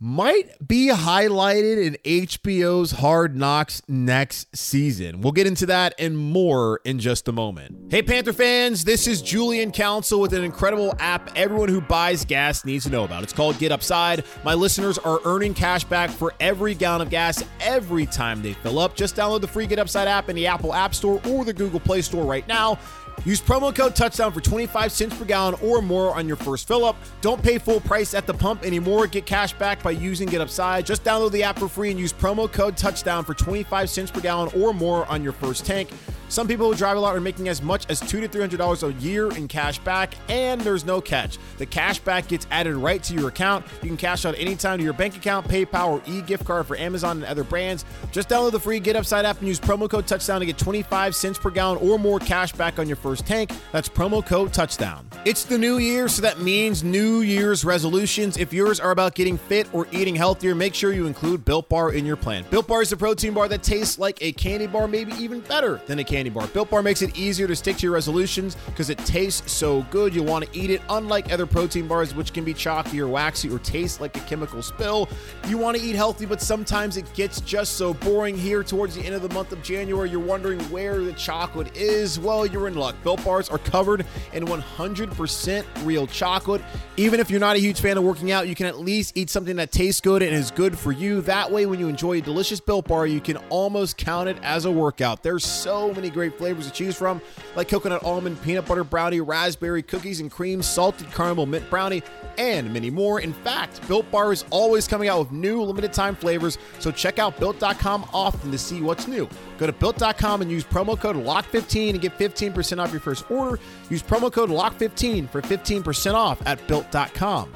might 0.00 0.66
be 0.66 0.90
highlighted 0.90 1.84
in 1.84 1.96
HBO's 2.04 2.92
Hard 2.92 3.36
Knocks 3.36 3.80
next 3.88 4.56
season. 4.56 5.20
We'll 5.20 5.32
get 5.32 5.46
into 5.46 5.66
that 5.66 5.94
and 5.98 6.16
more 6.16 6.80
in 6.84 6.98
just 6.98 7.26
a 7.28 7.32
moment. 7.32 7.92
Hey, 7.92 8.02
Panther 8.02 8.32
fans, 8.32 8.84
this 8.84 9.06
is 9.06 9.22
Julian 9.22 9.72
Council 9.72 10.20
with 10.20 10.32
an 10.34 10.44
incredible 10.44 10.94
app 10.98 11.30
everyone 11.36 11.68
who 11.68 11.80
buys 11.80 12.24
gas 12.24 12.64
needs 12.64 12.84
to 12.84 12.90
know 12.90 13.04
about. 13.04 13.22
It's 13.24 13.32
called 13.32 13.58
Get 13.58 13.72
Upside. 13.72 14.24
My 14.44 14.54
listeners 14.54 14.98
are 14.98 15.20
earning 15.24 15.54
cash 15.54 15.82
back 15.84 16.10
for 16.10 16.34
every 16.38 16.74
gallon 16.74 17.02
of 17.02 17.10
gas 17.10 17.42
every 17.60 18.06
time 18.06 18.42
they 18.42 18.52
fill 18.52 18.78
up. 18.78 18.94
Just 18.96 19.16
download 19.16 19.40
the 19.40 19.48
free 19.48 19.66
Get 19.66 19.78
Upside 19.78 20.08
app 20.08 20.28
in 20.28 20.36
the 20.36 20.46
Apple 20.46 20.74
App 20.74 20.94
Store 20.94 21.20
or 21.28 21.44
the 21.44 21.52
Google 21.52 21.80
Play 21.80 22.02
Store 22.02 22.24
right 22.24 22.46
now. 22.46 22.78
Use 23.24 23.40
promo 23.40 23.74
code 23.74 23.94
touchdown 23.94 24.32
for 24.32 24.40
25 24.40 24.92
cents 24.92 25.16
per 25.16 25.24
gallon 25.24 25.54
or 25.62 25.82
more 25.82 26.14
on 26.14 26.26
your 26.26 26.36
first 26.36 26.66
fill 26.66 26.84
up. 26.84 26.96
Don't 27.20 27.42
pay 27.42 27.58
full 27.58 27.80
price 27.80 28.14
at 28.14 28.26
the 28.26 28.34
pump 28.34 28.64
anymore. 28.64 29.06
Get 29.06 29.26
cash 29.26 29.52
back 29.52 29.82
by 29.82 29.90
using 29.90 30.28
Get 30.28 30.40
Upside. 30.40 30.86
Just 30.86 31.04
download 31.04 31.32
the 31.32 31.42
app 31.42 31.58
for 31.58 31.68
free 31.68 31.90
and 31.90 31.98
use 31.98 32.12
promo 32.12 32.50
code 32.50 32.76
touchdown 32.76 33.24
for 33.24 33.34
25 33.34 33.90
cents 33.90 34.10
per 34.10 34.20
gallon 34.20 34.50
or 34.60 34.72
more 34.72 35.06
on 35.06 35.22
your 35.22 35.32
first 35.32 35.66
tank. 35.66 35.88
Some 36.28 36.46
people 36.46 36.70
who 36.70 36.76
drive 36.76 36.96
a 36.96 37.00
lot 37.00 37.16
are 37.16 37.20
making 37.20 37.48
as 37.48 37.62
much 37.62 37.86
as 37.88 38.00
two 38.00 38.20
to 38.20 38.28
three 38.28 38.40
hundred 38.40 38.58
dollars 38.58 38.82
a 38.82 38.92
year 38.94 39.30
in 39.32 39.48
cash 39.48 39.78
back, 39.78 40.14
and 40.28 40.60
there's 40.60 40.84
no 40.84 41.00
catch. 41.00 41.38
The 41.56 41.64
cash 41.64 41.98
back 42.00 42.28
gets 42.28 42.46
added 42.50 42.76
right 42.76 43.02
to 43.04 43.14
your 43.14 43.28
account. 43.28 43.64
You 43.82 43.88
can 43.88 43.96
cash 43.96 44.26
out 44.26 44.34
anytime 44.38 44.78
to 44.78 44.84
your 44.84 44.92
bank 44.92 45.16
account, 45.16 45.48
PayPal, 45.48 45.88
or 45.88 46.02
e-gift 46.06 46.44
card 46.44 46.66
for 46.66 46.76
Amazon 46.76 47.18
and 47.18 47.26
other 47.26 47.44
brands. 47.44 47.84
Just 48.12 48.28
download 48.28 48.52
the 48.52 48.60
free 48.60 48.78
Get 48.78 48.94
Upside 48.94 49.24
app 49.24 49.38
and 49.38 49.48
use 49.48 49.58
promo 49.58 49.88
code 49.88 50.06
Touchdown 50.06 50.40
to 50.40 50.46
get 50.46 50.58
25 50.58 51.16
cents 51.16 51.38
per 51.38 51.50
gallon 51.50 51.78
or 51.78 51.98
more 51.98 52.18
cash 52.18 52.52
back 52.52 52.78
on 52.78 52.86
your 52.86 52.96
first 52.96 53.26
tank. 53.26 53.50
That's 53.72 53.88
promo 53.88 54.24
code 54.24 54.52
Touchdown. 54.52 55.08
It's 55.24 55.44
the 55.44 55.56
new 55.56 55.78
year, 55.78 56.08
so 56.08 56.20
that 56.22 56.40
means 56.40 56.84
New 56.84 57.20
Year's 57.20 57.64
resolutions. 57.64 58.36
If 58.36 58.52
yours 58.52 58.80
are 58.80 58.90
about 58.90 59.14
getting 59.14 59.38
fit 59.38 59.66
or 59.72 59.86
eating 59.92 60.14
healthier, 60.14 60.54
make 60.54 60.74
sure 60.74 60.92
you 60.92 61.06
include 61.06 61.44
Built 61.44 61.70
Bar 61.70 61.92
in 61.92 62.04
your 62.04 62.16
plan. 62.16 62.44
Built 62.50 62.66
Bar 62.66 62.82
is 62.82 62.92
a 62.92 62.96
protein 62.96 63.32
bar 63.32 63.48
that 63.48 63.62
tastes 63.62 63.98
like 63.98 64.18
a 64.20 64.32
candy 64.32 64.66
bar, 64.66 64.86
maybe 64.86 65.12
even 65.12 65.40
better 65.40 65.80
than 65.86 65.98
a 65.98 66.04
candy 66.04 66.17
candy 66.18 66.30
bar. 66.30 66.48
Built 66.48 66.70
Bar 66.70 66.82
makes 66.82 67.00
it 67.00 67.16
easier 67.16 67.46
to 67.46 67.54
stick 67.54 67.76
to 67.76 67.82
your 67.84 67.92
resolutions 67.92 68.56
because 68.66 68.90
it 68.90 68.98
tastes 68.98 69.52
so 69.52 69.82
good. 69.90 70.12
You 70.12 70.24
want 70.24 70.44
to 70.44 70.58
eat 70.58 70.68
it, 70.68 70.82
unlike 70.88 71.32
other 71.32 71.46
protein 71.46 71.86
bars, 71.86 72.12
which 72.12 72.32
can 72.32 72.44
be 72.44 72.52
chalky 72.52 73.00
or 73.00 73.06
waxy 73.06 73.48
or 73.48 73.60
taste 73.60 74.00
like 74.00 74.16
a 74.16 74.20
chemical 74.20 74.60
spill. 74.60 75.08
You 75.46 75.58
want 75.58 75.76
to 75.76 75.82
eat 75.82 75.94
healthy, 75.94 76.26
but 76.26 76.40
sometimes 76.40 76.96
it 76.96 77.12
gets 77.14 77.40
just 77.42 77.74
so 77.74 77.94
boring. 77.94 78.36
Here, 78.36 78.64
towards 78.64 78.96
the 78.96 79.02
end 79.02 79.14
of 79.14 79.22
the 79.22 79.32
month 79.32 79.52
of 79.52 79.62
January, 79.62 80.10
you're 80.10 80.18
wondering 80.18 80.58
where 80.70 81.00
the 81.00 81.12
chocolate 81.12 81.76
is. 81.76 82.18
Well, 82.18 82.44
you're 82.44 82.66
in 82.66 82.74
luck. 82.74 82.96
Built 83.04 83.24
Bars 83.24 83.48
are 83.48 83.58
covered 83.58 84.04
in 84.32 84.44
100% 84.44 85.64
real 85.84 86.08
chocolate. 86.08 86.62
Even 86.96 87.20
if 87.20 87.30
you're 87.30 87.38
not 87.38 87.54
a 87.54 87.60
huge 87.60 87.80
fan 87.80 87.96
of 87.96 88.02
working 88.02 88.32
out, 88.32 88.48
you 88.48 88.56
can 88.56 88.66
at 88.66 88.80
least 88.80 89.16
eat 89.16 89.30
something 89.30 89.54
that 89.56 89.70
tastes 89.70 90.00
good 90.00 90.20
and 90.22 90.34
is 90.34 90.50
good 90.50 90.76
for 90.76 90.90
you. 90.90 91.20
That 91.20 91.52
way, 91.52 91.66
when 91.66 91.78
you 91.78 91.86
enjoy 91.86 92.18
a 92.18 92.20
delicious 92.20 92.58
Built 92.58 92.88
Bar, 92.88 93.06
you 93.06 93.20
can 93.20 93.36
almost 93.50 93.96
count 93.96 94.28
it 94.28 94.36
as 94.42 94.64
a 94.64 94.70
workout. 94.70 95.22
There's 95.22 95.44
so 95.44 95.92
many 95.94 96.07
many 96.08 96.28
great 96.28 96.38
flavors 96.38 96.66
to 96.66 96.72
choose 96.72 96.96
from, 96.96 97.20
like 97.54 97.68
coconut 97.68 98.02
almond, 98.04 98.40
peanut 98.42 98.66
butter 98.66 98.84
brownie, 98.84 99.20
raspberry 99.20 99.82
cookies 99.82 100.20
and 100.20 100.30
cream, 100.30 100.62
salted 100.62 101.10
caramel 101.12 101.46
mint 101.46 101.68
brownie, 101.68 102.02
and 102.38 102.72
many 102.72 102.90
more. 102.90 103.20
In 103.20 103.32
fact, 103.32 103.86
Built 103.88 104.10
Bar 104.10 104.32
is 104.32 104.44
always 104.50 104.88
coming 104.88 105.08
out 105.08 105.18
with 105.18 105.32
new 105.32 105.62
limited 105.62 105.92
time 105.92 106.14
flavors, 106.14 106.58
so 106.78 106.90
check 106.90 107.18
out 107.18 107.38
built.com 107.38 108.08
often 108.12 108.50
to 108.50 108.58
see 108.58 108.80
what's 108.80 109.06
new. 109.06 109.28
Go 109.58 109.66
to 109.66 109.72
built.com 109.72 110.42
and 110.42 110.50
use 110.50 110.64
promo 110.64 110.98
code 110.98 111.16
LOCK15 111.16 111.90
and 111.90 112.00
get 112.00 112.16
15% 112.18 112.78
off 112.78 112.92
your 112.92 113.00
first 113.00 113.30
order. 113.30 113.58
Use 113.90 114.02
promo 114.02 114.32
code 114.32 114.50
LOCK15 114.50 115.28
for 115.28 115.42
15% 115.42 116.14
off 116.14 116.40
at 116.46 116.64
built.com. 116.66 117.52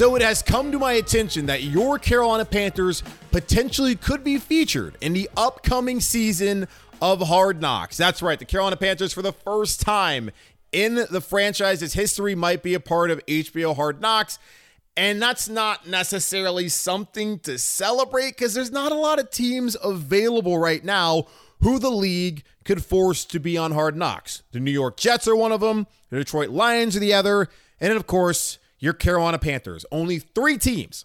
So 0.00 0.14
it 0.14 0.22
has 0.22 0.40
come 0.40 0.72
to 0.72 0.78
my 0.78 0.94
attention 0.94 1.44
that 1.44 1.62
your 1.62 1.98
Carolina 1.98 2.46
Panthers 2.46 3.02
potentially 3.32 3.94
could 3.94 4.24
be 4.24 4.38
featured 4.38 4.96
in 5.02 5.12
the 5.12 5.28
upcoming 5.36 6.00
season 6.00 6.68
of 7.02 7.20
Hard 7.20 7.60
Knocks. 7.60 7.98
That's 7.98 8.22
right, 8.22 8.38
the 8.38 8.46
Carolina 8.46 8.78
Panthers, 8.78 9.12
for 9.12 9.20
the 9.20 9.34
first 9.34 9.82
time 9.82 10.30
in 10.72 11.04
the 11.10 11.20
franchise's 11.20 11.92
history, 11.92 12.34
might 12.34 12.62
be 12.62 12.72
a 12.72 12.80
part 12.80 13.10
of 13.10 13.20
HBO 13.26 13.76
Hard 13.76 14.00
Knocks. 14.00 14.38
And 14.96 15.20
that's 15.20 15.50
not 15.50 15.86
necessarily 15.86 16.70
something 16.70 17.38
to 17.40 17.58
celebrate 17.58 18.38
because 18.38 18.54
there's 18.54 18.72
not 18.72 18.92
a 18.92 18.94
lot 18.94 19.18
of 19.18 19.30
teams 19.30 19.76
available 19.84 20.56
right 20.56 20.82
now 20.82 21.26
who 21.60 21.78
the 21.78 21.90
league 21.90 22.42
could 22.64 22.82
force 22.82 23.26
to 23.26 23.38
be 23.38 23.58
on 23.58 23.72
Hard 23.72 23.98
Knocks. 23.98 24.44
The 24.52 24.60
New 24.60 24.70
York 24.70 24.96
Jets 24.96 25.28
are 25.28 25.36
one 25.36 25.52
of 25.52 25.60
them, 25.60 25.86
the 26.08 26.16
Detroit 26.16 26.48
Lions 26.48 26.96
are 26.96 27.00
the 27.00 27.12
other, 27.12 27.50
and 27.78 27.92
of 27.92 28.06
course, 28.06 28.58
your 28.80 28.94
Carolina 28.94 29.38
Panthers. 29.38 29.86
Only 29.92 30.18
three 30.18 30.58
teams 30.58 31.04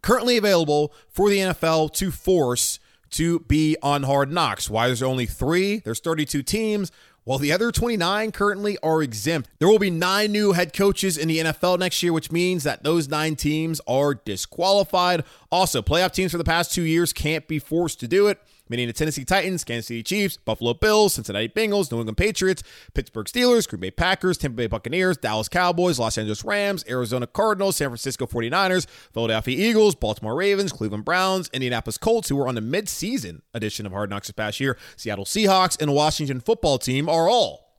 currently 0.00 0.36
available 0.36 0.92
for 1.08 1.28
the 1.28 1.38
NFL 1.38 1.92
to 1.94 2.10
force 2.10 2.78
to 3.10 3.40
be 3.40 3.76
on 3.82 4.04
hard 4.04 4.32
knocks. 4.32 4.68
Why 4.68 4.86
there's 4.86 5.02
only 5.02 5.26
three? 5.26 5.78
There's 5.78 6.00
32 6.00 6.42
teams. 6.42 6.90
While 7.24 7.38
the 7.38 7.52
other 7.52 7.72
29 7.72 8.32
currently 8.32 8.76
are 8.82 9.02
exempt, 9.02 9.48
there 9.58 9.68
will 9.68 9.78
be 9.78 9.88
nine 9.88 10.30
new 10.30 10.52
head 10.52 10.74
coaches 10.74 11.16
in 11.16 11.28
the 11.28 11.38
NFL 11.38 11.78
next 11.78 12.02
year, 12.02 12.12
which 12.12 12.30
means 12.30 12.64
that 12.64 12.82
those 12.82 13.08
nine 13.08 13.34
teams 13.34 13.80
are 13.86 14.14
disqualified. 14.14 15.24
Also, 15.50 15.80
playoff 15.80 16.12
teams 16.12 16.32
for 16.32 16.38
the 16.38 16.44
past 16.44 16.74
two 16.74 16.82
years 16.82 17.14
can't 17.14 17.48
be 17.48 17.58
forced 17.58 17.98
to 18.00 18.08
do 18.08 18.26
it 18.26 18.38
meaning 18.68 18.86
the 18.86 18.92
Tennessee 18.92 19.24
Titans, 19.24 19.64
Kansas 19.64 19.86
City 19.86 20.02
Chiefs, 20.02 20.36
Buffalo 20.36 20.74
Bills, 20.74 21.14
Cincinnati 21.14 21.48
Bengals, 21.48 21.90
New 21.90 21.98
England 21.98 22.16
Patriots, 22.16 22.62
Pittsburgh 22.94 23.26
Steelers, 23.26 23.68
Green 23.68 23.80
Bay 23.80 23.90
Packers, 23.90 24.38
Tampa 24.38 24.56
Bay 24.56 24.66
Buccaneers, 24.66 25.16
Dallas 25.16 25.48
Cowboys, 25.48 25.98
Los 25.98 26.16
Angeles 26.16 26.44
Rams, 26.44 26.84
Arizona 26.88 27.26
Cardinals, 27.26 27.76
San 27.76 27.88
Francisco 27.88 28.26
49ers, 28.26 28.86
Philadelphia 29.12 29.68
Eagles, 29.68 29.94
Baltimore 29.94 30.34
Ravens, 30.34 30.72
Cleveland 30.72 31.04
Browns, 31.04 31.50
Indianapolis 31.52 31.98
Colts, 31.98 32.28
who 32.28 32.36
were 32.36 32.48
on 32.48 32.54
the 32.54 32.60
midseason 32.60 33.42
edition 33.52 33.86
of 33.86 33.92
Hard 33.92 34.10
Knocks 34.10 34.28
this 34.28 34.34
past 34.34 34.60
year, 34.60 34.78
Seattle 34.96 35.24
Seahawks, 35.24 35.80
and 35.80 35.92
Washington 35.92 36.40
football 36.40 36.78
team 36.78 37.08
are 37.08 37.28
all 37.28 37.74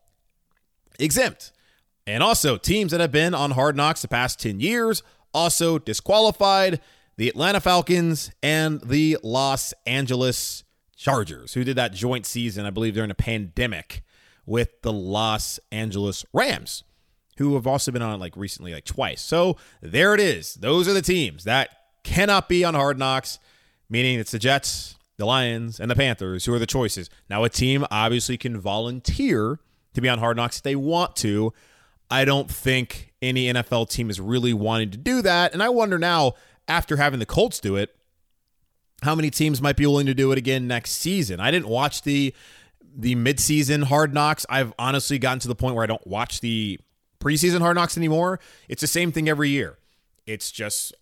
exempt. 1.00 1.52
And 2.08 2.22
also, 2.22 2.58
teams 2.58 2.92
that 2.92 3.02
have 3.02 3.12
been 3.12 3.34
on 3.34 3.52
Hard 3.52 3.76
Knocks 3.76 4.02
the 4.02 4.08
past 4.08 4.40
10 4.40 4.60
years 4.60 5.02
also 5.34 5.80
disqualified 5.80 6.80
the 7.18 7.30
Atlanta 7.30 7.60
Falcons 7.60 8.32
and 8.44 8.82
the 8.82 9.18
Los 9.24 9.74
Angeles 9.86 10.65
Chargers, 10.96 11.54
who 11.54 11.64
did 11.64 11.76
that 11.76 11.94
joint 11.94 12.26
season, 12.26 12.66
I 12.66 12.70
believe, 12.70 12.94
during 12.94 13.12
a 13.12 13.16
pandemic, 13.16 14.04
with 14.46 14.82
the 14.82 14.94
Los 14.94 15.60
Angeles 15.72 16.26
Rams, 16.32 16.84
who 17.38 17.56
have 17.56 17.68
also 17.68 17.92
been 17.92 18.02
on 18.02 18.20
like 18.20 18.38
recently, 18.38 18.74
like 18.74 18.86
twice. 18.86 19.22
So 19.22 19.58
there 19.82 20.14
it 20.14 20.20
is. 20.20 20.56
Those 20.56 20.88
are 20.88 20.94
the 20.94 21.02
teams 21.02 21.44
that 21.44 21.70
cannot 22.04 22.48
be 22.48 22.64
on 22.64 22.76
Hard 22.76 22.98
Knocks, 22.98 23.40
meaning 23.90 24.20
it's 24.20 24.32
the 24.32 24.40
Jets, 24.40 24.96
the 25.18 25.26
Lions, 25.26 25.80
and 25.80 25.90
the 25.90 25.96
Panthers 25.96 26.46
who 26.46 26.54
are 26.54 26.60
the 26.60 26.66
choices. 26.66 27.10
Now, 27.30 27.44
a 27.44 27.50
team 27.50 27.86
obviously 27.90 28.38
can 28.38 28.60
volunteer 28.60 29.60
to 29.94 30.02
be 30.02 30.10
on 30.10 30.20
Hard 30.20 30.38
Knocks 30.38 30.58
if 30.58 30.64
they 30.64 30.76
want 30.76 31.16
to. 31.18 31.54
I 32.10 32.24
don't 32.26 32.50
think 32.50 33.14
any 33.22 33.52
NFL 33.52 33.90
team 33.90 34.10
is 34.10 34.20
really 34.20 34.54
wanting 34.54 34.92
to 34.92 34.98
do 34.98 35.22
that. 35.24 35.54
And 35.54 35.64
I 35.64 35.70
wonder 35.70 35.98
now, 35.98 36.34
after 36.68 36.98
having 36.98 37.20
the 37.20 37.26
Colts 37.26 37.60
do 37.60 37.76
it, 37.76 37.95
how 39.04 39.16
many 39.16 39.30
teams 39.30 39.62
might 39.62 39.76
be 39.76 39.86
willing 39.86 40.06
to 40.06 40.14
do 40.14 40.32
it 40.32 40.38
again 40.38 40.68
next 40.68 40.92
season. 40.92 41.40
I 41.40 41.52
didn't 41.52 41.68
watch 41.68 42.02
the 42.02 42.34
the 42.98 43.16
midseason 43.16 43.84
hard 43.84 44.14
knocks. 44.14 44.46
I've 44.50 44.74
honestly 44.80 45.20
gotten 45.20 45.40
to 45.40 45.48
the 45.48 45.56
point 45.56 45.76
where 45.76 45.84
I 45.84 45.88
don't 45.88 46.06
watch 46.08 46.40
the 46.40 46.80
preseason 47.20 47.60
hard 47.60 47.76
knocks 47.76 47.98
anymore. 47.98 48.40
It's 48.70 48.82
the 48.82 48.88
same 48.88 49.12
thing 49.12 49.28
every 49.28 49.50
year. 49.50 49.78
It's 50.26 50.52
just 50.52 50.94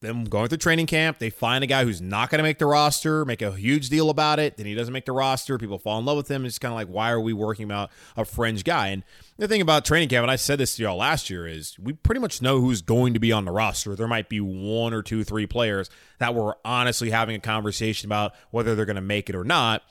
them 0.00 0.24
going 0.24 0.48
through 0.48 0.58
training 0.58 0.86
camp. 0.86 1.18
They 1.18 1.28
find 1.28 1.62
a 1.62 1.66
guy 1.66 1.84
who's 1.84 2.00
not 2.00 2.30
going 2.30 2.38
to 2.38 2.42
make 2.42 2.58
the 2.58 2.66
roster, 2.66 3.24
make 3.24 3.42
a 3.42 3.52
huge 3.52 3.90
deal 3.90 4.08
about 4.08 4.38
it. 4.38 4.56
Then 4.56 4.64
he 4.64 4.74
doesn't 4.74 4.92
make 4.92 5.04
the 5.04 5.12
roster. 5.12 5.58
People 5.58 5.78
fall 5.78 5.98
in 5.98 6.06
love 6.06 6.16
with 6.16 6.30
him. 6.30 6.46
It's 6.46 6.58
kind 6.58 6.72
of 6.72 6.76
like, 6.76 6.88
why 6.88 7.10
are 7.10 7.20
we 7.20 7.32
working 7.32 7.64
about 7.64 7.90
a 8.16 8.24
fringe 8.24 8.64
guy? 8.64 8.88
And 8.88 9.04
the 9.36 9.46
thing 9.46 9.60
about 9.60 9.84
training 9.84 10.08
camp, 10.08 10.22
and 10.22 10.30
I 10.30 10.36
said 10.36 10.58
this 10.58 10.76
to 10.76 10.82
y'all 10.82 10.96
last 10.96 11.28
year, 11.28 11.46
is 11.46 11.78
we 11.78 11.92
pretty 11.92 12.20
much 12.20 12.40
know 12.40 12.60
who's 12.60 12.80
going 12.80 13.12
to 13.12 13.20
be 13.20 13.30
on 13.30 13.44
the 13.44 13.52
roster. 13.52 13.94
There 13.94 14.08
might 14.08 14.30
be 14.30 14.40
one 14.40 14.94
or 14.94 15.02
two, 15.02 15.22
three 15.22 15.46
players 15.46 15.90
that 16.18 16.34
we're 16.34 16.54
honestly 16.64 17.10
having 17.10 17.36
a 17.36 17.40
conversation 17.40 18.08
about 18.08 18.32
whether 18.50 18.74
they're 18.74 18.86
going 18.86 18.96
to 18.96 19.02
make 19.02 19.28
it 19.28 19.36
or 19.36 19.44
not. 19.44 19.82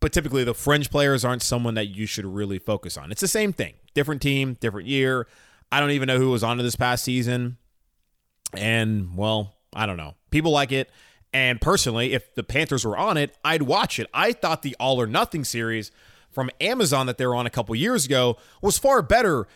But 0.00 0.12
typically, 0.12 0.44
the 0.44 0.54
fringe 0.54 0.90
players 0.90 1.24
aren't 1.24 1.42
someone 1.42 1.74
that 1.74 1.86
you 1.86 2.06
should 2.06 2.26
really 2.26 2.58
focus 2.58 2.96
on. 2.96 3.10
It's 3.10 3.20
the 3.20 3.28
same 3.28 3.52
thing. 3.52 3.74
Different 3.94 4.22
team, 4.22 4.56
different 4.60 4.88
year. 4.88 5.26
I 5.70 5.80
don't 5.80 5.92
even 5.92 6.06
know 6.06 6.18
who 6.18 6.30
was 6.30 6.44
on 6.44 6.56
to 6.58 6.62
this 6.62 6.76
past 6.76 7.04
season. 7.04 7.58
And, 8.52 9.16
well, 9.16 9.54
I 9.74 9.86
don't 9.86 9.96
know. 9.96 10.14
People 10.30 10.52
like 10.52 10.72
it. 10.72 10.90
And 11.32 11.60
personally, 11.60 12.12
if 12.12 12.34
the 12.34 12.44
Panthers 12.44 12.84
were 12.84 12.96
on 12.96 13.16
it, 13.16 13.36
I'd 13.44 13.62
watch 13.62 13.98
it. 13.98 14.08
I 14.14 14.32
thought 14.32 14.62
the 14.62 14.76
All 14.78 15.00
or 15.00 15.06
Nothing 15.06 15.42
series 15.44 15.90
from 16.30 16.50
Amazon 16.60 17.06
that 17.06 17.18
they 17.18 17.26
were 17.26 17.34
on 17.34 17.46
a 17.46 17.50
couple 17.50 17.74
years 17.74 18.06
ago 18.06 18.36
was 18.62 18.78
far 18.78 19.02
better 19.02 19.46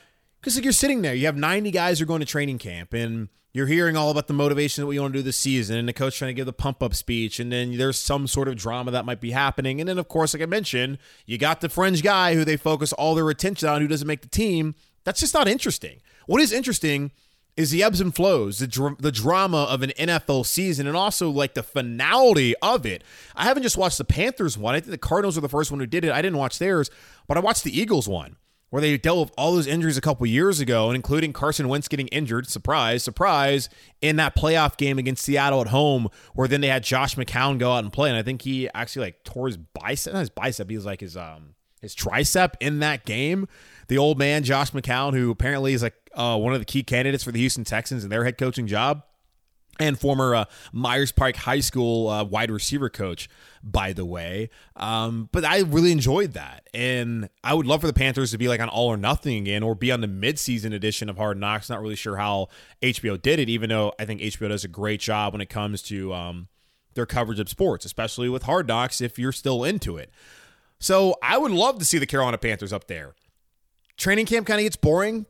because 0.41 0.55
like 0.55 0.65
you're 0.65 0.73
sitting 0.73 1.03
there, 1.03 1.15
you 1.15 1.27
have 1.27 1.37
90 1.37 1.71
guys 1.71 1.99
who 1.99 2.05
are 2.05 2.07
going 2.07 2.21
to 2.21 2.27
training 2.27 2.59
camp, 2.59 2.93
and 2.93 3.29
you're 3.53 3.67
hearing 3.67 3.97
all 3.97 4.11
about 4.11 4.29
the 4.29 4.35
motivation 4.35 4.83
that 4.83 4.87
we 4.87 4.99
want 4.99 5.13
to 5.13 5.19
do 5.19 5.23
this 5.23 5.37
season, 5.37 5.77
and 5.77 5.89
the 5.89 5.93
coach 5.93 6.17
trying 6.17 6.29
to 6.29 6.35
give 6.35 6.47
the 6.47 6.53
pump 6.53 6.83
up 6.83 6.95
speech, 6.95 7.41
and 7.41 7.51
then 7.51 7.77
there's 7.77 7.99
some 7.99 8.27
sort 8.27 8.49
of 8.49 8.57
drama 8.57 8.91
that 8.93 9.05
might 9.05 9.21
be 9.21 9.33
happening, 9.33 9.81
and 9.81 9.89
then 9.89 9.99
of 9.99 10.09
course, 10.09 10.35
like 10.35 10.43
I 10.43 10.47
mentioned, 10.47 10.99
you 11.27 11.39
got 11.39 11.61
the 11.61 11.69
fringe 11.69 12.03
guy 12.03 12.35
who 12.35 12.45
they 12.45 12.57
focus 12.57 12.93
all 12.93 13.15
their 13.15 13.29
attention 13.31 13.69
on 13.69 13.81
who 13.81 13.89
doesn't 13.89 14.07
make 14.07 14.23
the 14.23 14.29
team. 14.29 14.75
That's 15.05 15.21
just 15.21 15.35
not 15.35 15.49
interesting. 15.49 16.01
What 16.27 16.41
is 16.41 16.53
interesting 16.53 17.11
is 17.59 17.73
the 17.73 17.83
ebbs 17.83 18.01
and 18.01 18.15
flows, 18.15 18.61
the 18.61 18.69
dr- 18.69 19.03
the 19.03 19.11
drama 19.11 19.65
of 19.65 19.83
an 19.83 19.91
NFL 19.99 20.47
season, 20.47 20.87
and 20.87 20.97
also 20.97 21.29
like 21.29 21.55
the 21.55 21.63
finality 21.65 22.55
of 22.63 22.87
it. 22.87 23.03
I 23.35 23.45
haven't 23.45 23.65
just 23.65 23.77
watched 23.77 23.99
the 23.99 24.05
Panthers 24.05 24.57
one. 24.57 24.77
I 24.77 24.81
think 24.81 24.93
the 24.93 24.97
Cardinals 24.97 25.35
were 25.35 25.43
the 25.43 25.49
first 25.49 25.73
one 25.73 25.81
who 25.81 25.87
did 25.87 26.05
it. 26.05 26.13
I 26.13 26.23
didn't 26.23 26.39
watch 26.39 26.61
theirs, 26.61 26.89
but 27.27 27.37
I 27.37 27.41
watched 27.41 27.65
the 27.65 27.77
Eagles 27.77 28.09
one 28.09 28.37
where 28.71 28.81
they 28.81 28.97
dealt 28.97 29.19
with 29.19 29.35
all 29.37 29.55
those 29.55 29.67
injuries 29.67 29.97
a 29.97 30.01
couple 30.01 30.25
years 30.27 30.61
ago, 30.61 30.87
and 30.87 30.95
including 30.95 31.33
Carson 31.33 31.67
Wentz 31.69 31.89
getting 31.89 32.07
injured. 32.09 32.47
Surprise, 32.47 33.03
surprise! 33.03 33.69
In 34.01 34.17
that 34.17 34.37
playoff 34.37 34.77
game 34.77 34.97
against 34.97 35.25
Seattle 35.25 35.61
at 35.61 35.69
home, 35.69 36.09
where 36.35 36.47
then 36.47 36.61
they 36.61 36.69
had 36.69 36.85
Josh 36.85 37.17
McCown 37.17 37.59
go 37.59 37.73
out 37.73 37.83
and 37.83 37.93
play, 37.93 38.09
and 38.09 38.17
I 38.17 38.23
think 38.23 38.43
he 38.43 38.69
actually 38.73 39.07
like 39.07 39.25
tore 39.25 39.49
his 39.49 39.57
bicep, 39.57 40.13
not 40.13 40.21
his 40.21 40.31
bicep, 40.31 40.71
he 40.71 40.77
was 40.77 40.87
like 40.87 41.01
his 41.01 41.17
um 41.17 41.57
his 41.81 41.97
tricep 41.97 42.55
in 42.61 42.79
that 42.81 43.05
game. 43.05 43.49
The 43.89 43.99
old 43.99 44.17
man 44.17 44.45
Josh 44.45 44.71
McCown, 44.71 45.15
who 45.15 45.31
apparently 45.31 45.73
is 45.73 45.83
like 45.83 45.95
uh, 46.19 46.37
one 46.37 46.53
of 46.53 46.59
the 46.59 46.67
key 46.67 46.83
candidates 46.83 47.25
for 47.25 47.33
the 47.33 47.39
Houston 47.39 47.65
Texans 47.65 48.03
and 48.03 48.13
their 48.13 48.25
head 48.25 48.37
coaching 48.37 48.67
job, 48.67 49.05
and 49.81 49.99
former 49.99 50.35
uh, 50.35 50.45
Myers 50.73 51.13
Park 51.13 51.37
High 51.37 51.61
School 51.61 52.09
uh, 52.09 52.25
wide 52.25 52.51
receiver 52.51 52.91
coach, 52.91 53.29
by 53.63 53.93
the 53.93 54.05
way. 54.05 54.51
Um, 54.77 55.29
but 55.31 55.45
I 55.45 55.61
really 55.61 55.93
enjoyed 55.93 56.33
that. 56.33 56.69
And 56.75 57.29
I 57.45 57.55
would 57.55 57.67
love 57.67 57.81
for 57.81 57.87
the 57.87 57.93
Panthers 57.93 58.33
to 58.33 58.39
be 58.39 58.49
like 58.49 58.61
on 58.61 58.69
All 58.69 58.89
or 58.89 58.97
Nothing 58.97 59.39
again 59.39 59.63
or 59.63 59.75
be 59.75 59.93
on 59.93 60.01
the 60.01 60.09
midseason 60.09 60.75
edition 60.75 61.09
of 61.09 61.17
Hard 61.17 61.39
Knocks. 61.39 61.71
Not 61.71 61.81
really 61.81 61.97
sure 61.97 62.17
how 62.17 62.49
HBO 62.83 63.21
did 63.21 63.39
it, 63.39 63.49
even 63.49 63.71
though 63.71 63.93
I 63.99 64.05
think 64.05 64.21
HBO 64.21 64.49
does 64.49 64.65
a 64.65 64.69
great 64.69 65.01
job 65.01 65.33
when 65.33 65.41
it 65.41 65.49
comes 65.49 65.83
to 65.85 66.13
um, 66.13 66.49
their 66.95 67.07
coverage 67.07 67.39
of 67.39 67.49
sports, 67.49 67.85
especially 67.85 68.29
with 68.29 68.43
Hard 68.43 68.67
Knocks 68.67 69.01
if 69.01 69.19
you're 69.19 69.33
still 69.33 69.65
into 69.65 69.97
it. 69.97 70.11
So 70.81 71.17
I 71.23 71.39
would 71.39 71.53
love 71.53 71.79
to 71.79 71.85
see 71.85 71.99
the 71.99 72.07
Carolina 72.07 72.39
Panthers 72.39 72.73
up 72.73 72.87
there. 72.89 73.15
Training 73.97 74.27
camp 74.27 74.47
kind 74.47 74.61
of 74.61 74.65
gets 74.65 74.77
boring 74.77 75.27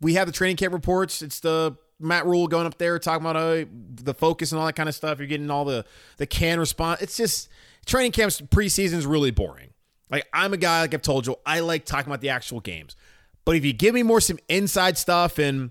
we 0.00 0.14
have 0.14 0.26
the 0.26 0.32
training 0.32 0.56
camp 0.56 0.72
reports. 0.72 1.22
It's 1.22 1.40
the 1.40 1.76
Matt 1.98 2.26
Rhule 2.26 2.48
going 2.48 2.66
up 2.66 2.78
there 2.78 2.98
talking 2.98 3.26
about 3.26 3.36
uh, 3.36 3.66
the 3.94 4.14
focus 4.14 4.52
and 4.52 4.58
all 4.58 4.66
that 4.66 4.76
kind 4.76 4.88
of 4.88 4.94
stuff. 4.94 5.18
You're 5.18 5.28
getting 5.28 5.50
all 5.50 5.64
the 5.64 5.84
the 6.16 6.26
can 6.26 6.58
response. 6.58 7.02
It's 7.02 7.16
just 7.16 7.48
training 7.86 8.12
camps 8.12 8.40
preseason 8.40 8.94
is 8.94 9.06
really 9.06 9.30
boring. 9.30 9.70
Like 10.10 10.26
I'm 10.32 10.52
a 10.52 10.56
guy, 10.56 10.82
like 10.82 10.94
I've 10.94 11.02
told 11.02 11.26
you, 11.26 11.36
I 11.46 11.60
like 11.60 11.84
talking 11.84 12.10
about 12.10 12.20
the 12.20 12.30
actual 12.30 12.60
games. 12.60 12.96
But 13.44 13.56
if 13.56 13.64
you 13.64 13.72
give 13.72 13.94
me 13.94 14.02
more 14.02 14.20
some 14.20 14.38
inside 14.48 14.98
stuff 14.98 15.38
and 15.38 15.70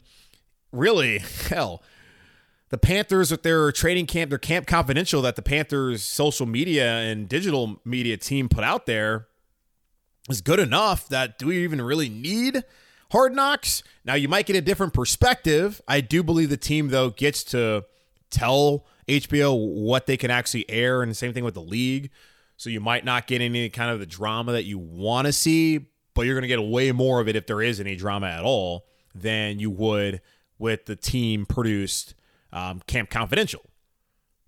really, 0.72 1.20
hell, 1.50 1.84
the 2.70 2.78
Panthers 2.78 3.32
with 3.32 3.44
their 3.44 3.72
training 3.72 4.06
camp, 4.06 4.30
their 4.30 4.38
camp 4.38 4.68
confidential 4.68 5.22
that 5.24 5.36
the 5.36 5.42
Panthers 5.42 6.04
social 6.04 6.46
media 6.46 6.98
and 6.98 7.28
digital 7.28 7.82
media 7.84 8.16
team 8.18 8.48
put 8.48 8.64
out 8.64 8.86
there 8.86 9.28
is 10.30 10.42
good 10.42 10.60
enough 10.60 11.10
that 11.10 11.40
do 11.40 11.48
we 11.48 11.64
even 11.64 11.82
really 11.82 12.10
need 12.10 12.64
Hard 13.12 13.36
Knocks. 13.36 13.82
Now, 14.06 14.14
you 14.14 14.28
might 14.28 14.46
get 14.46 14.56
a 14.56 14.62
different 14.62 14.94
perspective. 14.94 15.82
I 15.88 16.02
do 16.02 16.24
believe 16.24 16.50
the 16.50 16.58
team, 16.58 16.90
though, 16.90 17.10
gets 17.10 17.44
to 17.46 17.86
tell 18.30 18.86
HBO 19.08 19.58
what 19.84 20.06
they 20.06 20.18
can 20.18 20.30
actually 20.30 20.70
air, 20.70 21.02
and 21.02 21.10
the 21.10 21.16
same 21.16 21.34
thing 21.34 21.44
with 21.44 21.56
the 21.56 21.62
league. 21.62 22.12
So 22.58 22.70
you 22.70 22.80
might 22.80 23.06
not 23.06 23.26
get 23.26 23.42
any 23.42 23.70
kind 23.70 23.90
of 23.90 24.00
the 24.00 24.06
drama 24.06 24.52
that 24.52 24.66
you 24.66 24.78
want 24.78 25.26
to 25.28 25.34
see, 25.34 25.88
but 26.14 26.26
you're 26.26 26.36
going 26.36 26.42
to 26.42 26.48
get 26.48 26.62
way 26.62 26.92
more 26.92 27.20
of 27.20 27.28
it 27.28 27.36
if 27.36 27.48
there 27.48 27.62
is 27.62 27.80
any 27.80 27.96
drama 27.96 28.28
at 28.28 28.44
all 28.44 28.86
than 29.16 29.60
you 29.60 29.72
would 29.72 30.22
with 30.58 30.86
the 30.86 30.96
team 30.96 31.46
produced 31.46 32.16
um, 32.52 32.82
Camp 32.86 33.10
Confidential. 33.10 33.62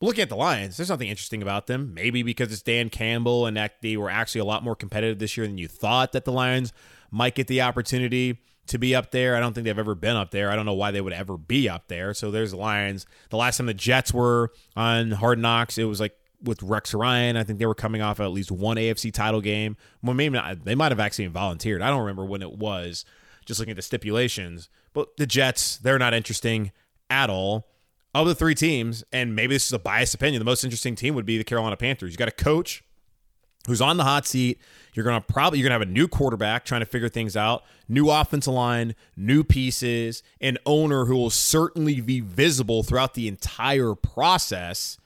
Looking 0.02 0.24
at 0.24 0.30
the 0.30 0.36
Lions, 0.36 0.78
there's 0.78 0.90
nothing 0.90 1.08
interesting 1.08 1.42
about 1.42 1.68
them. 1.68 1.94
Maybe 1.94 2.22
because 2.22 2.52
it's 2.52 2.62
Dan 2.62 2.90
Campbell 2.90 3.46
and 3.46 3.56
that 3.56 3.82
they 3.82 3.96
were 3.98 4.10
actually 4.10 4.42
a 4.42 4.46
lot 4.46 4.64
more 4.64 4.76
competitive 4.76 5.20
this 5.20 5.38
year 5.38 5.48
than 5.48 5.58
you 5.58 5.68
thought 5.68 6.12
that 6.12 6.26
the 6.26 6.32
Lions 6.32 6.74
might 7.12 7.36
get 7.36 7.48
the 7.48 7.62
opportunity 7.62 8.40
to 8.68 8.78
be 8.78 8.96
up 8.96 9.12
there. 9.12 9.36
I 9.36 9.40
don't 9.40 9.54
think 9.54 9.66
they've 9.66 9.78
ever 9.78 9.96
been 9.96 10.16
up 10.16 10.32
there. 10.32 10.52
I 10.52 10.56
don't 10.56 10.66
know 10.66 10.74
why 10.74 10.92
they 10.92 11.02
would 11.02 11.14
ever 11.14 11.38
be 11.38 11.68
up 11.68 11.88
there. 11.88 12.14
So 12.14 12.32
there's 12.32 12.52
the 12.52 12.58
Lions. 12.58 13.06
The 13.30 13.38
last 13.38 13.58
time 13.58 13.66
the 13.66 13.74
Jets 13.74 14.14
were 14.14 14.52
on 14.76 15.12
Hard 15.12 15.40
Knocks, 15.40 15.78
it 15.78 15.86
was 15.86 16.00
like 16.00 16.16
with 16.44 16.64
Rex 16.64 16.94
Ryan. 16.94 17.38
I 17.38 17.44
think 17.44 17.60
they 17.60 17.66
were 17.66 17.76
coming 17.76 18.02
off 18.02 18.20
at 18.20 18.32
least 18.32 18.52
one 18.52 18.78
AFC 18.78 19.14
title 19.14 19.42
game. 19.42 19.78
Well, 20.02 20.14
maybe 20.14 20.38
not. 20.38 20.64
They 20.64 20.76
might 20.76 20.92
have 20.92 21.00
actually 21.00 21.28
volunteered. 21.28 21.82
I 21.82 21.90
don't 21.90 22.02
remember 22.02 22.26
when 22.26 22.42
it 22.42 22.54
was. 22.54 23.06
Just 23.46 23.60
looking 23.60 23.72
at 23.72 23.76
the 23.76 23.82
stipulations, 23.82 24.70
but 24.94 25.18
the 25.18 25.26
Jets, 25.26 25.78
they're 25.78 25.98
not 25.98 26.14
interesting 26.14 26.72
at 27.10 27.30
all. 27.30 27.68
Of 28.14 28.28
the 28.28 28.36
three 28.36 28.56
teams, 28.56 29.04
and 29.12 29.36
maybe 29.36 29.56
this 29.56 29.66
is 29.66 29.74
a 29.74 29.80
biased 29.80 30.14
opinion, 30.14 30.40
the 30.40 30.46
most 30.46 30.64
interesting 30.64 30.96
team 30.96 31.16
would 31.16 31.26
be 31.26 31.38
the 31.38 31.44
Carolina 31.44 31.78
Panthers. 31.78 32.12
You 32.12 32.18
got 32.18 32.28
a 32.28 32.32
coach 32.32 32.84
who's 33.68 33.82
on 33.82 33.98
the 33.98 34.04
hot 34.04 34.26
seat. 34.26 34.60
You're 34.94 35.06
gonna 35.06 35.22
probably 35.22 35.60
you're 35.60 35.66
gonna 35.66 35.80
have 35.80 35.88
a 35.88 35.92
new 35.92 36.08
quarterback 36.08 36.66
trying 36.66 36.82
to 36.82 36.86
figure 36.86 37.10
things 37.10 37.38
out, 37.38 37.64
new 37.88 38.10
offensive 38.10 38.54
line, 38.54 38.96
new 39.16 39.44
pieces, 39.44 40.24
an 40.42 40.58
owner 40.66 41.06
who 41.06 41.16
will 41.16 41.30
certainly 41.30 42.02
be 42.02 42.20
visible 42.20 42.84
throughout 42.84 43.14
the 43.14 43.28
entire 43.28 43.96
process. 43.96 44.98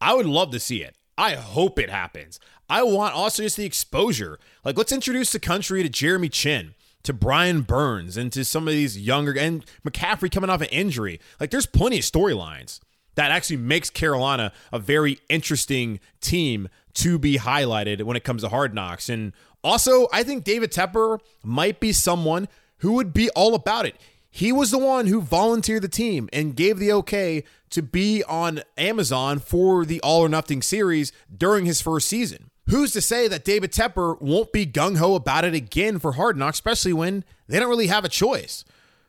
I 0.00 0.14
would 0.14 0.26
love 0.26 0.52
to 0.52 0.60
see 0.60 0.82
it. 0.82 0.96
I 1.16 1.34
hope 1.34 1.78
it 1.78 1.90
happens. 1.90 2.38
I 2.70 2.82
want 2.84 3.14
also 3.14 3.42
just 3.42 3.56
the 3.56 3.64
exposure. 3.64 4.38
Like 4.64 4.78
let's 4.78 4.92
introduce 4.92 5.32
the 5.32 5.40
country 5.40 5.82
to 5.82 5.88
Jeremy 5.88 6.28
Chinn, 6.28 6.74
to 7.02 7.12
Brian 7.12 7.62
Burns 7.62 8.16
and 8.16 8.32
to 8.32 8.44
some 8.44 8.68
of 8.68 8.74
these 8.74 8.98
younger 8.98 9.36
and 9.36 9.64
McCaffrey 9.84 10.30
coming 10.30 10.50
off 10.50 10.60
an 10.60 10.68
injury. 10.68 11.18
Like 11.40 11.50
there's 11.50 11.66
plenty 11.66 11.98
of 11.98 12.04
storylines 12.04 12.78
that 13.18 13.32
actually 13.32 13.56
makes 13.56 13.90
Carolina 13.90 14.52
a 14.72 14.78
very 14.78 15.18
interesting 15.28 15.98
team 16.20 16.68
to 16.98 17.18
be 17.18 17.38
highlighted 17.38 18.02
when 18.02 18.16
it 18.16 18.24
comes 18.24 18.42
to 18.42 18.48
hard 18.48 18.74
knocks. 18.74 19.08
And 19.08 19.32
also, 19.62 20.08
I 20.12 20.22
think 20.22 20.44
David 20.44 20.72
Tepper 20.72 21.20
might 21.42 21.80
be 21.80 21.92
someone 21.92 22.48
who 22.78 22.92
would 22.92 23.12
be 23.12 23.30
all 23.30 23.54
about 23.54 23.86
it. 23.86 23.96
He 24.30 24.52
was 24.52 24.70
the 24.70 24.78
one 24.78 25.06
who 25.06 25.20
volunteered 25.20 25.82
the 25.82 25.88
team 25.88 26.28
and 26.32 26.54
gave 26.54 26.78
the 26.78 26.92
okay 26.92 27.44
to 27.70 27.82
be 27.82 28.22
on 28.24 28.62
Amazon 28.76 29.38
for 29.38 29.84
the 29.84 30.00
All 30.00 30.20
or 30.20 30.28
Nothing 30.28 30.62
series 30.62 31.12
during 31.34 31.66
his 31.66 31.80
first 31.80 32.08
season. 32.08 32.50
Who's 32.68 32.92
to 32.92 33.00
say 33.00 33.28
that 33.28 33.44
David 33.44 33.72
Tepper 33.72 34.20
won't 34.20 34.52
be 34.52 34.66
gung 34.66 34.98
ho 34.98 35.14
about 35.14 35.44
it 35.44 35.54
again 35.54 35.98
for 35.98 36.12
Hard 36.12 36.36
Knocks, 36.36 36.58
especially 36.58 36.92
when 36.92 37.24
they 37.48 37.58
don't 37.58 37.70
really 37.70 37.86
have 37.86 38.04
a 38.04 38.10
choice? 38.10 38.64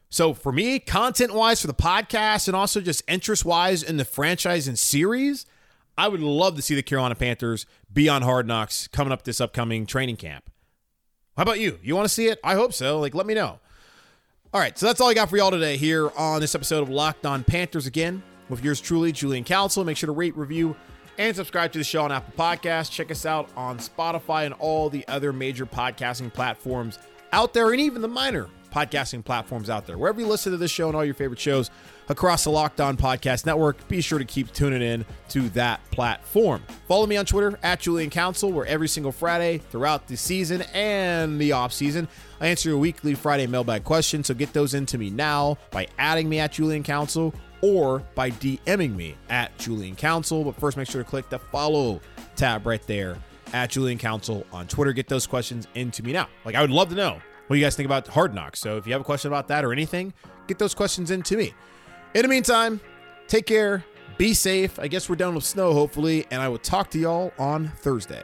So 0.10 0.34
for 0.34 0.52
me, 0.52 0.80
content 0.80 1.34
wise 1.34 1.62
for 1.62 1.68
the 1.68 1.74
podcast 1.74 2.48
and 2.48 2.56
also 2.56 2.82
just 2.82 3.04
interest 3.08 3.46
wise 3.46 3.84
in 3.84 3.98
the 3.98 4.06
franchise 4.06 4.68
and 4.68 4.80
series, 4.80 5.46
I 6.00 6.08
would 6.08 6.22
love 6.22 6.56
to 6.56 6.62
see 6.62 6.76
the 6.76 6.82
Carolina 6.82 7.14
Panthers 7.14 7.66
be 7.92 8.08
on 8.08 8.22
Hard 8.22 8.48
Knocks 8.48 8.88
coming 8.88 9.12
up 9.12 9.24
this 9.24 9.42
upcoming 9.42 9.86
training 9.86 10.16
camp. 10.16 10.50
How 11.36 11.44
about 11.44 11.60
you? 11.60 11.78
You 11.84 11.94
want 11.94 12.06
to 12.06 12.14
see 12.14 12.28
it? 12.28 12.40
I 12.42 12.54
hope 12.54 12.72
so. 12.72 13.02
Like, 13.02 13.14
let 13.14 13.26
me 13.26 13.34
know. 13.34 13.60
All 14.54 14.62
right, 14.62 14.78
so 14.78 14.86
that's 14.86 15.02
all 15.02 15.10
I 15.10 15.14
got 15.14 15.30
for 15.30 15.36
y'all 15.36 15.52
today 15.52 15.76
here 15.76 16.10
on 16.16 16.40
this 16.40 16.56
episode 16.56 16.84
of 16.84 16.90
Locked 16.90 17.26
On 17.26 17.44
Panthers 17.44 17.86
again 17.86 18.24
with 18.48 18.64
yours 18.64 18.80
truly, 18.80 19.12
Julian 19.12 19.44
Council. 19.44 19.84
Make 19.84 19.98
sure 19.98 20.08
to 20.08 20.14
rate, 20.14 20.38
review, 20.38 20.74
and 21.18 21.36
subscribe 21.36 21.74
to 21.74 21.80
the 21.80 21.84
show 21.84 22.06
on 22.06 22.14
Apple 22.14 22.34
Podcasts. 22.38 22.90
Check 22.90 23.12
us 23.12 23.26
out 23.26 23.50
on 23.58 23.78
Spotify 23.78 24.46
and 24.46 24.54
all 24.54 24.90
the 24.90 25.06
other 25.10 25.34
major 25.34 25.66
podcasting 25.66 26.34
platforms 26.34 26.98
out 27.34 27.54
there, 27.54 27.72
and 27.72 27.82
even 27.82 28.02
the 28.02 28.08
minor 28.08 28.48
podcasting 28.72 29.24
platforms 29.24 29.70
out 29.70 29.86
there. 29.88 29.98
Wherever 29.98 30.20
you 30.20 30.28
listen 30.28 30.52
to 30.52 30.58
this 30.58 30.72
show 30.72 30.88
and 30.88 30.96
all 30.96 31.06
your 31.06 31.14
favorite 31.14 31.40
shows 31.40 31.70
across 32.08 32.44
the 32.44 32.50
Locked 32.50 32.82
On 32.82 32.98
Podcast 32.98 33.46
Network, 33.46 33.88
be 33.88 34.02
sure 34.02 34.20
to 34.20 34.26
keep 34.26 34.52
tuning 34.54 34.82
in 34.82 35.06
to 35.30 35.50
that 35.50 35.80
platform. 35.92 36.64
Follow 36.88 37.06
me 37.06 37.18
on 37.18 37.26
Twitter 37.26 37.60
at 37.64 37.80
Julian 37.80 38.10
Council, 38.10 38.52
where 38.52 38.66
every 38.66 38.88
single 38.88 39.12
Friday 39.12 39.58
throughout 39.58 40.08
the 40.08 40.18
season 40.18 40.64
and 40.74 41.40
the 41.40 41.52
off 41.52 41.74
season, 41.74 42.08
I 42.42 42.48
answer 42.48 42.70
your 42.70 42.78
weekly 42.78 43.14
Friday 43.16 43.48
mailbag 43.48 43.84
questions. 43.84 44.28
So 44.28 44.34
get 44.34 44.54
those 44.54 44.74
into 44.74 44.98
me 44.98 45.10
now 45.10 45.58
by 45.72 45.88
adding 45.98 46.30
me 46.30 46.40
at 46.40 46.54
Julian 46.54 46.84
Council 46.84 47.34
or 47.62 48.00
by 48.16 48.32
DMing 48.32 48.96
me 48.96 49.16
at 49.30 49.58
Julian 49.58 49.96
Council. 49.96 50.44
But 50.44 50.56
first, 50.60 50.78
make 50.78 50.90
sure 50.90 51.04
to 51.04 51.10
click 51.10 51.30
the 51.30 51.40
follow 51.40 52.00
tab 52.36 52.66
right 52.66 52.82
there 52.88 53.18
at 53.54 53.72
Julian 53.72 53.98
Council 53.98 54.46
on 54.54 54.68
Twitter. 54.68 54.94
Get 54.94 55.08
those 55.10 55.28
questions 55.28 55.68
into 55.76 56.04
me 56.04 56.14
now. 56.14 56.28
Like, 56.46 56.56
I 56.56 56.62
would 56.62 56.72
love 56.72 56.90
to 56.90 56.96
know 56.96 57.22
what 57.50 57.56
do 57.56 57.60
you 57.60 57.66
guys 57.66 57.76
think 57.76 57.88
about 57.88 58.08
Hard 58.10 58.36
Knocks. 58.36 58.60
So 58.60 58.78
if 58.78 58.86
you 58.86 58.94
have 58.94 59.02
a 59.02 59.04
question 59.04 59.28
about 59.32 59.48
that 59.48 59.66
or 59.66 59.74
anything, 59.74 60.14
get 60.46 60.60
those 60.60 60.76
questions 60.76 61.10
into 61.10 61.36
me. 61.36 61.56
In 62.14 62.22
the 62.22 62.28
meantime, 62.28 62.80
take 63.28 63.48
care, 63.48 63.84
be 64.20 64.36
safe. 64.36 64.78
I 64.78 64.88
guess 64.88 65.10
we're 65.10 65.16
done 65.16 65.34
with 65.34 65.44
snow, 65.44 65.74
hopefully, 65.74 66.28
and 66.30 66.44
I 66.44 66.48
will 66.48 66.60
talk 66.60 66.92
to 66.92 67.00
y'all 67.00 67.34
on 67.40 67.70
Thursday. 67.70 68.24